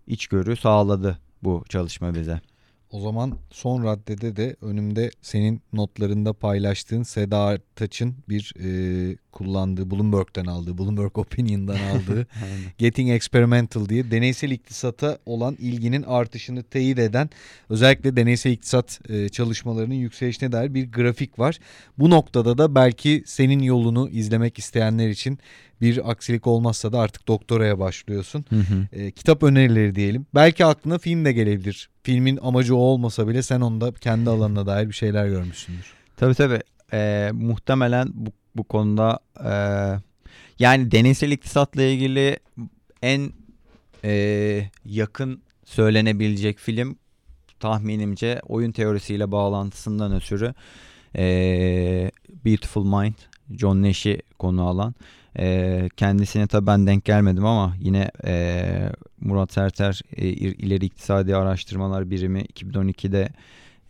içgörü 0.06 0.56
sağladı 0.56 1.18
bu 1.42 1.64
çalışma 1.68 2.14
bize. 2.14 2.40
O 2.94 3.00
zaman 3.00 3.38
son 3.50 3.84
raddede 3.84 4.36
de 4.36 4.56
önümde 4.62 5.10
senin 5.22 5.62
notlarında 5.72 6.32
paylaştığın 6.32 7.02
Seda 7.02 7.38
Artaç'ın 7.38 8.14
bir 8.28 8.54
e, 8.60 9.16
kullandığı 9.32 9.90
Bloomberg'den 9.90 10.44
aldığı, 10.44 10.78
Bloomberg 10.78 11.18
Opinion'dan 11.18 11.76
aldığı 11.94 12.26
Getting 12.78 13.10
Experimental 13.10 13.88
diye 13.88 14.10
deneysel 14.10 14.50
iktisata 14.50 15.18
olan 15.26 15.56
ilginin 15.58 16.02
artışını 16.02 16.62
teyit 16.62 16.98
eden 16.98 17.30
özellikle 17.68 18.16
deneysel 18.16 18.50
iktisat 18.50 19.00
e, 19.08 19.28
çalışmalarının 19.28 19.94
yükselişine 19.94 20.52
dair 20.52 20.74
bir 20.74 20.92
grafik 20.92 21.38
var. 21.38 21.58
Bu 21.98 22.10
noktada 22.10 22.58
da 22.58 22.74
belki 22.74 23.22
senin 23.26 23.58
yolunu 23.58 24.08
izlemek 24.08 24.58
isteyenler 24.58 25.08
için 25.08 25.38
bir 25.84 26.10
aksilik 26.10 26.46
olmazsa 26.46 26.92
da 26.92 26.98
artık 26.98 27.28
doktoraya 27.28 27.78
başlıyorsun. 27.78 28.44
Hı 28.48 28.56
hı. 28.56 28.86
E, 28.92 29.10
kitap 29.10 29.42
önerileri 29.42 29.94
diyelim. 29.94 30.26
Belki 30.34 30.64
aklına 30.64 30.98
film 30.98 31.24
de 31.24 31.32
gelebilir. 31.32 31.88
Filmin 32.02 32.38
amacı 32.42 32.76
o 32.76 32.78
olmasa 32.78 33.28
bile 33.28 33.42
sen 33.42 33.60
onda 33.60 33.92
kendi 33.92 34.30
alanına 34.30 34.66
dair 34.66 34.88
bir 34.88 34.94
şeyler 34.94 35.26
görmüşsündür. 35.26 35.92
Tabii 36.16 36.34
tabii. 36.34 36.60
Ee, 36.92 37.30
muhtemelen 37.32 38.08
bu, 38.14 38.30
bu 38.56 38.64
konuda 38.64 39.18
e, 39.44 39.52
yani 40.58 40.90
deneysel 40.90 41.30
iktisatla 41.30 41.82
ilgili 41.82 42.38
en 43.02 43.32
e, 44.04 44.70
yakın 44.84 45.42
söylenebilecek 45.64 46.58
film 46.58 46.96
tahminimce 47.60 48.40
oyun 48.48 48.72
teorisiyle 48.72 49.32
bağlantısından 49.32 50.14
ötürü 50.14 50.54
e, 51.16 52.10
Beautiful 52.44 52.84
Mind 52.84 53.14
John 53.58 53.82
Nash'i 53.82 54.22
konu 54.38 54.62
alan. 54.62 54.94
E, 55.38 55.88
kendisine 55.96 56.46
tabii 56.46 56.66
ben 56.66 56.86
denk 56.86 57.04
gelmedim 57.04 57.44
ama 57.44 57.76
yine 57.80 58.10
e, 58.26 58.64
Murat 59.20 59.52
Serter 59.52 60.00
e, 60.16 60.28
İleri 60.28 60.84
İktisadi 60.84 61.36
Araştırmalar 61.36 62.10
Birimi 62.10 62.40
2012'de 62.40 63.28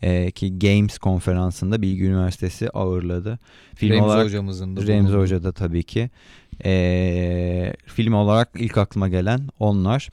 e, 0.03 0.31
ki 0.31 0.59
Games 0.59 0.99
konferansında 0.99 1.83
Bilgi 1.83 2.05
Üniversitesi 2.05 2.71
ağırladı. 2.71 3.39
Film 3.75 3.93
Remzi 3.93 4.05
olarak 4.05 4.25
hocamızın 4.25 4.77
da 4.77 4.87
Remzi. 4.87 5.15
Hoca 5.15 5.43
da 5.43 5.53
tabii 5.53 5.83
ki. 5.83 6.11
E, 6.65 7.75
film 7.87 8.15
olarak 8.15 8.49
ilk 8.55 8.79
aklıma 8.79 9.09
gelen 9.09 9.49
onlar. 9.59 10.09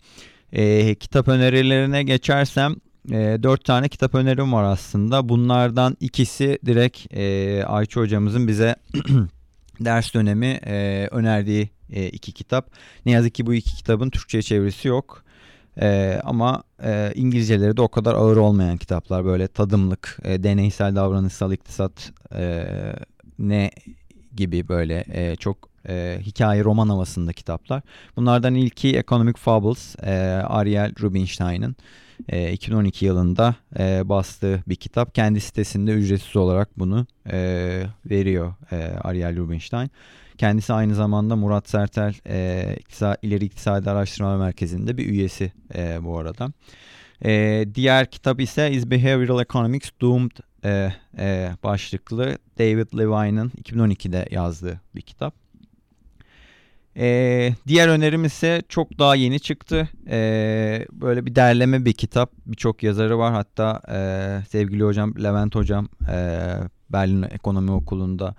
E, 0.54 0.96
kitap 0.96 1.28
önerilerine 1.28 2.04
geçersem 2.04 2.76
e, 3.12 3.38
dört 3.44 3.66
tane 3.66 3.90
kitap 3.90 4.16
önerim 4.16 4.54
var 4.54 4.64
aslında. 4.64 5.30
Bunlardan 5.30 5.98
ikisi 6.00 6.60
direkt 6.66 7.14
e, 7.14 7.64
Ayça 7.66 8.02
hocamızın 8.02 8.48
bize 8.48 8.76
ders 9.86 10.14
dönemi 10.14 10.60
e, 10.66 11.08
önerdiği 11.12 11.70
e, 11.90 12.08
iki 12.08 12.32
kitap. 12.32 12.72
Ne 13.06 13.12
yazık 13.12 13.36
ki 13.36 13.46
bu 13.46 13.54
iki 13.54 13.76
kitabın 13.76 14.10
Türkçe 14.10 14.42
çevirisi 14.42 14.88
yok. 14.88 15.24
E, 15.82 16.20
ama 16.24 16.64
e, 16.84 17.12
İngilizceleri 17.16 17.78
de 17.78 17.82
o 17.82 17.88
kadar 17.88 18.14
ağır 18.14 18.38
olmayan 18.38 18.78
kitaplar. 18.78 19.26
Böyle 19.26 19.48
tadımlık, 19.48 20.20
e, 20.24 20.44
deneysel 20.44 20.96
davranışsal 20.96 21.52
iktisat 21.54 22.12
e, 22.36 22.66
ne 23.40 23.72
gibi 24.36 24.68
böyle 24.68 25.06
e, 25.14 25.36
çok 25.36 25.71
e, 25.90 26.20
hikaye 26.22 26.64
roman 26.64 26.90
havasında 26.90 27.34
kitaplar. 27.34 27.82
Bunlardan 28.16 28.56
ilki 28.56 28.98
Economic 28.98 29.34
Fables, 29.38 29.96
e, 30.04 30.12
Ariel 30.48 30.94
Rubinstein'ın 31.02 31.76
e, 32.30 32.52
2012 32.52 33.06
yılında 33.06 33.56
e, 33.80 34.10
bastığı 34.10 34.64
bir 34.68 34.76
kitap. 34.76 35.16
Kendi 35.16 35.42
sitesinde 35.42 35.92
ücretsiz 35.92 36.36
olarak 36.36 36.80
bunu 36.80 37.06
e, 37.32 37.38
veriyor 38.06 38.54
e, 38.72 38.76
Ariel 39.04 39.38
Rubinstein. 39.38 39.92
Kendisi 40.38 40.74
aynı 40.74 40.96
zamanda 40.96 41.36
Murat 41.36 41.70
Sertel 41.70 42.14
e, 42.28 42.78
İleri 43.22 43.46
İktisadi 43.46 43.90
Araştırma 43.90 44.38
Merkezi'nde 44.38 44.98
bir 44.98 45.06
üyesi 45.06 45.52
e, 45.76 46.04
bu 46.04 46.18
arada. 46.18 46.52
E, 47.26 47.66
diğer 47.76 48.12
kitap 48.12 48.42
ise 48.42 48.72
Is 48.72 48.86
Behavioral 48.86 49.42
Economics 49.42 49.90
Doomed 50.02 50.32
e, 50.66 50.94
e, 51.18 51.52
başlıklı 51.64 52.38
David 52.60 52.98
Levine'ın 52.98 53.50
2012'de 53.50 54.28
yazdığı 54.32 54.82
bir 54.96 55.02
kitap. 55.02 55.41
E, 56.98 57.50
diğer 57.68 57.88
önerim 57.88 58.26
ise 58.26 58.62
çok 58.70 59.00
daha 59.00 59.16
yeni 59.16 59.40
çıktı. 59.40 59.90
E, 60.10 60.86
böyle 60.92 61.26
bir 61.26 61.36
derleme 61.36 61.86
bir 61.86 61.94
kitap. 61.94 62.32
Birçok 62.46 62.84
yazarı 62.84 63.18
var. 63.18 63.34
Hatta 63.34 63.82
e, 63.92 63.98
sevgili 64.50 64.84
hocam 64.84 65.14
Levent 65.24 65.56
hocam 65.56 65.90
e, 66.12 66.50
Berlin 66.90 67.22
Ekonomi 67.24 67.72
Okulu'nda 67.72 68.36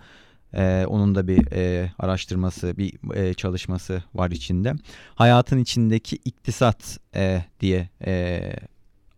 e, 0.54 0.84
onun 0.88 1.14
da 1.14 1.28
bir 1.28 1.52
e, 1.52 1.92
araştırması, 1.98 2.76
bir 2.78 3.14
e, 3.14 3.34
çalışması 3.34 4.02
var 4.14 4.30
içinde. 4.30 4.72
Hayatın 5.14 5.58
içindeki 5.58 6.16
iktisat 6.24 6.98
e, 7.14 7.44
diye 7.60 7.88
e, 8.06 8.40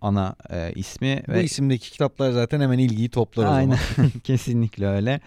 ana 0.04 0.36
e, 0.50 0.72
ismi. 0.72 1.22
Bu 1.28 1.38
isimdeki 1.38 1.90
kitaplar 1.90 2.30
zaten 2.30 2.60
hemen 2.60 2.78
ilgiyi 2.78 3.08
toplar 3.08 3.44
o 3.44 3.48
Aynen 3.48 3.78
zaman. 3.96 4.10
kesinlikle 4.24 4.86
öyle. 4.86 5.20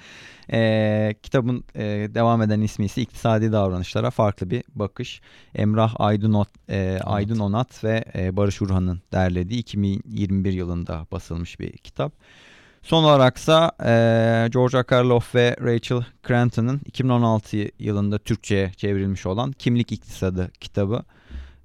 Ee, 0.51 1.15
kitabın 1.23 1.63
e, 1.75 1.83
devam 2.13 2.41
eden 2.41 2.61
ismi 2.61 2.85
ise 2.85 3.01
İktisadi 3.01 3.51
Davranışlara 3.51 4.11
Farklı 4.11 4.49
Bir 4.49 4.63
Bakış. 4.75 5.21
Emrah 5.55 5.93
Aydınot, 5.99 6.47
e, 6.69 6.99
Aydın 7.03 7.39
Onat 7.39 7.83
ve 7.83 8.05
e, 8.15 8.37
Barış 8.37 8.61
Urhan'ın 8.61 9.01
derlediği 9.13 9.59
2021 9.59 10.53
yılında 10.53 11.07
basılmış 11.11 11.59
bir 11.59 11.71
kitap. 11.71 12.13
Son 12.81 13.03
olaraksa 13.03 13.71
e, 13.79 13.91
George 14.51 14.77
Akarloff 14.77 15.35
ve 15.35 15.55
Rachel 15.61 16.03
Cranton'ın 16.27 16.81
2016 16.85 17.57
yılında 17.79 18.17
Türkçe'ye 18.17 18.71
çevrilmiş 18.77 19.25
olan 19.25 19.51
Kimlik 19.51 19.91
İktisadı 19.91 20.51
kitabı. 20.59 21.03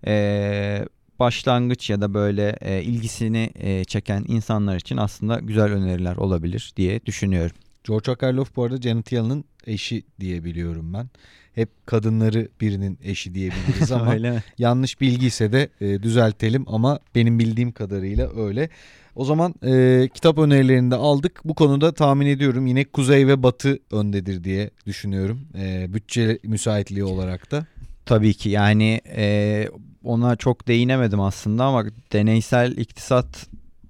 E, 0.06 0.84
başlangıç 1.22 1.90
ya 1.90 2.00
da 2.00 2.14
böyle 2.14 2.56
e, 2.60 2.82
ilgisini 2.82 3.50
e, 3.54 3.84
çeken 3.84 4.24
insanlar 4.28 4.76
için 4.76 4.96
aslında 4.96 5.38
güzel 5.38 5.72
öneriler 5.72 6.16
olabilir 6.16 6.72
diye 6.76 7.06
düşünüyorum. 7.06 7.56
George 7.84 8.12
Akarloff 8.12 8.56
bu 8.56 8.64
arada 8.64 8.76
Janet 8.76 9.12
Yellen'ın 9.12 9.44
eşi 9.66 10.02
diye 10.20 10.44
biliyorum 10.44 10.92
ben. 10.94 11.10
Hep 11.54 11.86
kadınları 11.86 12.48
birinin 12.60 12.98
eşi 13.02 13.34
diyebiliriz 13.34 13.92
ama 13.98 14.16
yanlış 14.58 15.00
bilgi 15.00 15.26
ise 15.26 15.52
de 15.52 15.68
e, 15.80 16.02
düzeltelim 16.02 16.64
ama 16.66 16.98
benim 17.14 17.38
bildiğim 17.38 17.72
kadarıyla 17.72 18.30
öyle. 18.36 18.68
O 19.16 19.24
zaman 19.24 19.54
e, 19.64 20.08
kitap 20.14 20.38
önerilerini 20.38 20.90
de 20.90 20.94
aldık. 20.94 21.40
Bu 21.44 21.54
konuda 21.54 21.92
tahmin 21.92 22.26
ediyorum 22.26 22.66
yine 22.66 22.84
kuzey 22.84 23.26
ve 23.26 23.42
batı 23.42 23.78
öndedir 23.90 24.44
diye 24.44 24.70
düşünüyorum. 24.86 25.40
E, 25.58 25.94
bütçe 25.94 26.38
müsaitliği 26.44 27.04
olarak 27.04 27.50
da. 27.50 27.66
Tabii 28.06 28.34
ki 28.34 28.48
yani 28.48 29.00
e, 29.16 29.68
ona 30.04 30.36
çok 30.36 30.68
değinemedim 30.68 31.20
aslında 31.20 31.64
ama 31.64 31.84
deneysel 32.12 32.76
iktisat 32.76 33.46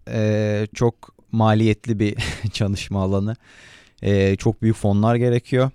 e, 0.09 0.67
çok 0.75 0.95
maliyetli 1.33 1.99
bir 1.99 2.17
çalışma 2.53 3.03
alanı. 3.03 3.37
E, 4.03 4.37
çok 4.37 4.63
büyük 4.63 4.77
fonlar 4.77 5.17
gerekiyor. 5.17 5.71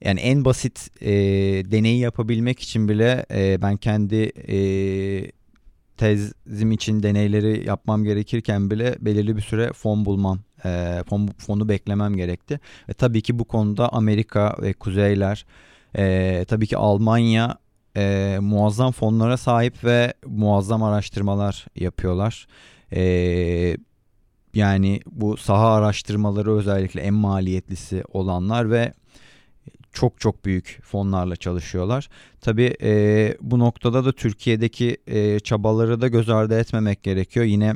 Yani 0.00 0.20
en 0.20 0.44
basit 0.44 0.90
e, 1.00 1.10
deneyi 1.70 1.98
yapabilmek 1.98 2.60
için 2.60 2.88
bile 2.88 3.26
e, 3.30 3.62
ben 3.62 3.76
kendi 3.76 4.32
e, 4.48 4.58
tezim 5.96 6.72
için 6.72 7.02
deneyleri 7.02 7.66
yapmam 7.66 8.04
gerekirken 8.04 8.70
bile 8.70 8.96
belirli 9.00 9.36
bir 9.36 9.42
süre 9.42 9.72
fon 9.72 10.04
bulmam, 10.04 10.40
e, 10.64 11.02
fon, 11.08 11.26
fonu 11.38 11.68
beklemem 11.68 12.16
gerekti. 12.16 12.60
Ve 12.88 12.92
tabii 12.92 13.22
ki 13.22 13.38
bu 13.38 13.44
konuda 13.44 13.92
Amerika 13.92 14.56
ve 14.62 14.72
kuzeyler, 14.72 15.46
e, 15.96 16.44
tabii 16.48 16.66
ki 16.66 16.76
Almanya 16.76 17.58
e, 17.98 18.38
muazzam 18.40 18.92
fonlara 18.92 19.36
sahip 19.36 19.84
ve 19.84 20.14
muazzam 20.26 20.82
araştırmalar 20.82 21.66
yapıyorlar. 21.76 22.46
E, 22.92 23.02
yani 24.54 25.00
bu 25.06 25.36
saha 25.36 25.74
araştırmaları 25.74 26.56
özellikle 26.56 27.00
en 27.00 27.14
maliyetlisi 27.14 28.02
olanlar 28.12 28.70
ve 28.70 28.92
çok 29.92 30.20
çok 30.20 30.44
büyük 30.44 30.80
fonlarla 30.82 31.36
çalışıyorlar. 31.36 32.08
Tabii 32.40 32.74
e, 32.82 33.34
bu 33.40 33.58
noktada 33.58 34.04
da 34.04 34.12
Türkiye'deki 34.12 34.96
e, 35.06 35.40
çabaları 35.40 36.00
da 36.00 36.08
göz 36.08 36.28
ardı 36.28 36.60
etmemek 36.60 37.02
gerekiyor. 37.02 37.46
Yine 37.46 37.74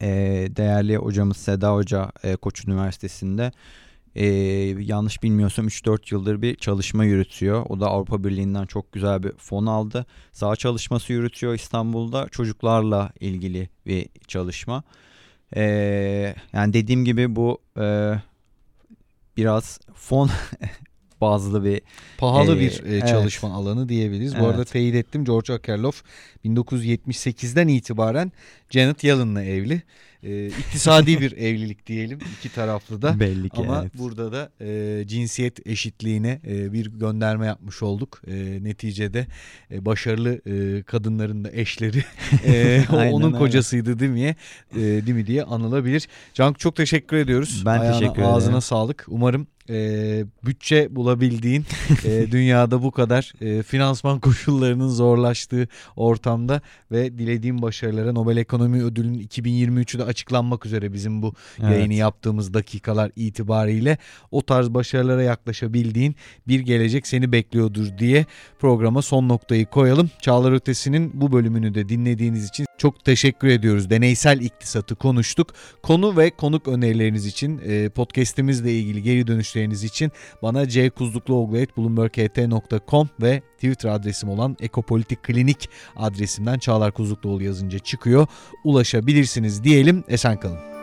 e, 0.00 0.08
değerli 0.56 0.96
hocamız 0.96 1.36
Seda 1.36 1.74
Hoca 1.74 2.12
e, 2.22 2.36
Koç 2.36 2.64
Üniversitesi'nde 2.64 3.52
e, 4.14 4.26
yanlış 4.80 5.22
bilmiyorsam 5.22 5.68
3-4 5.68 6.14
yıldır 6.14 6.42
bir 6.42 6.54
çalışma 6.54 7.04
yürütüyor. 7.04 7.66
O 7.68 7.80
da 7.80 7.86
Avrupa 7.86 8.24
Birliği'nden 8.24 8.66
çok 8.66 8.92
güzel 8.92 9.22
bir 9.22 9.32
fon 9.32 9.66
aldı. 9.66 10.06
Sağ 10.32 10.56
çalışması 10.56 11.12
yürütüyor 11.12 11.54
İstanbul'da 11.54 12.28
çocuklarla 12.28 13.10
ilgili 13.20 13.68
bir 13.86 14.08
çalışma. 14.28 14.82
E, 15.56 15.62
yani 16.52 16.72
dediğim 16.72 17.04
gibi 17.04 17.36
bu 17.36 17.58
e, 17.80 18.14
biraz 19.36 19.80
fon 19.94 20.30
bazlı 21.20 21.64
bir 21.64 21.80
Pahalı 22.18 22.56
Ee, 22.56 22.60
bir 22.60 22.70
e, 22.84 22.88
evet. 22.88 23.08
çalışma 23.08 23.54
alanı 23.54 23.88
diyebiliriz. 23.88 24.34
Bu 24.34 24.38
Evet. 24.38 24.48
arada 24.48 24.64
teyit 24.64 24.94
ettim 24.94 25.24
George 25.24 25.52
Akerlof 25.52 26.02
1978'den 26.44 27.68
itibaren 27.68 28.32
Janet 28.70 29.04
Yellen'la 29.04 29.42
evli. 29.44 29.82
E, 30.24 30.46
iktisadi 30.46 31.20
bir 31.20 31.32
evlilik 31.32 31.86
diyelim 31.86 32.18
iki 32.38 32.54
taraflı 32.54 33.02
da. 33.02 33.20
belli 33.20 33.50
ki. 33.50 33.60
Ama 33.60 33.80
evet. 33.82 33.92
burada 33.98 34.32
da 34.32 34.50
e, 34.60 35.04
cinsiyet 35.06 35.66
eşitliğine 35.66 36.40
e, 36.46 36.72
bir 36.72 36.86
gönderme 36.86 37.46
yapmış 37.46 37.82
olduk. 37.82 38.22
E, 38.26 38.64
neticede 38.64 39.26
e, 39.70 39.84
başarılı 39.84 40.40
e, 40.46 40.82
kadınların 40.82 41.44
da 41.44 41.52
eşleri 41.52 42.04
e, 42.46 42.84
Aynen 42.90 43.12
onun 43.12 43.26
öyle. 43.26 43.38
kocasıydı 43.38 43.98
değil 43.98 44.10
mi? 44.10 44.36
E, 44.72 44.80
değil 44.80 45.14
mi 45.14 45.26
diye 45.26 45.42
anılabilir. 45.42 46.08
Canku 46.34 46.58
çok 46.58 46.76
teşekkür 46.76 47.16
ediyoruz. 47.16 47.62
Ben 47.66 47.78
Ayağına, 47.78 47.98
teşekkür 47.98 48.22
Ağzına 48.22 48.50
ederim. 48.50 48.62
sağlık. 48.62 49.04
Umarım 49.08 49.46
e, 49.70 50.24
bütçe 50.44 50.96
bulabildiğin 50.96 51.64
e, 52.04 52.26
dünyada 52.30 52.82
bu 52.82 52.90
kadar 52.90 53.32
e, 53.40 53.62
finansman 53.62 54.20
koşullarının 54.20 54.88
zorlaştığı 54.88 55.68
ortamda 55.96 56.60
ve 56.92 57.18
dilediğim 57.18 57.62
başarılara 57.62 58.12
Nobel 58.12 58.36
Ekonomi 58.36 58.82
Ödülü'nün 58.84 59.18
2023'ü 59.18 59.98
de 59.98 60.04
açıklanmak 60.14 60.66
üzere 60.66 60.92
bizim 60.92 61.22
bu 61.22 61.34
Evet. 61.60 61.70
yayını 61.70 61.94
yaptığımız 61.94 62.54
dakikalar 62.54 63.10
itibariyle 63.16 63.98
o 64.30 64.42
tarz 64.42 64.70
başarılara 64.70 65.22
yaklaşabildiğin 65.22 66.16
bir 66.48 66.60
gelecek 66.60 67.06
seni 67.06 67.32
bekliyordur 67.32 67.98
diye 67.98 68.26
programa 68.58 69.02
son 69.02 69.28
noktayı 69.28 69.66
koyalım. 69.66 70.10
Çağlar 70.22 70.52
Ötesi'nin 70.52 71.10
bu 71.14 71.32
bölümünü 71.32 71.74
de 71.74 71.88
dinlediğiniz 71.88 72.48
için 72.48 72.66
çok 72.78 73.04
teşekkür 73.04 73.48
ediyoruz. 73.48 73.90
Deneysel 73.90 74.40
iktisatı 74.40 74.94
konuştuk. 74.94 75.48
Konu 75.82 76.16
ve 76.16 76.30
konuk 76.30 76.68
önerileriniz 76.68 77.26
için 77.26 77.60
e, 77.64 77.88
podcast'imizle 77.88 78.72
ilgili 78.72 79.02
geri 79.02 79.26
dönüşleriniz 79.26 79.84
için 79.84 80.12
bana 80.42 80.68
ckuzlukluoğlu.bloomberg.ht.com 80.68 83.08
ve 83.22 83.42
Twitter 83.64 83.88
adresim 83.88 84.28
olan 84.28 84.56
Ekopolitik 84.60 85.22
Klinik 85.22 85.68
adresimden 85.96 86.58
Çağlar 86.58 86.92
Kuzlukluoğlu 86.92 87.42
yazınca 87.42 87.78
çıkıyor. 87.78 88.26
Ulaşabilirsiniz 88.64 89.64
diyelim. 89.64 90.04
Esen 90.08 90.40
kalın. 90.40 90.73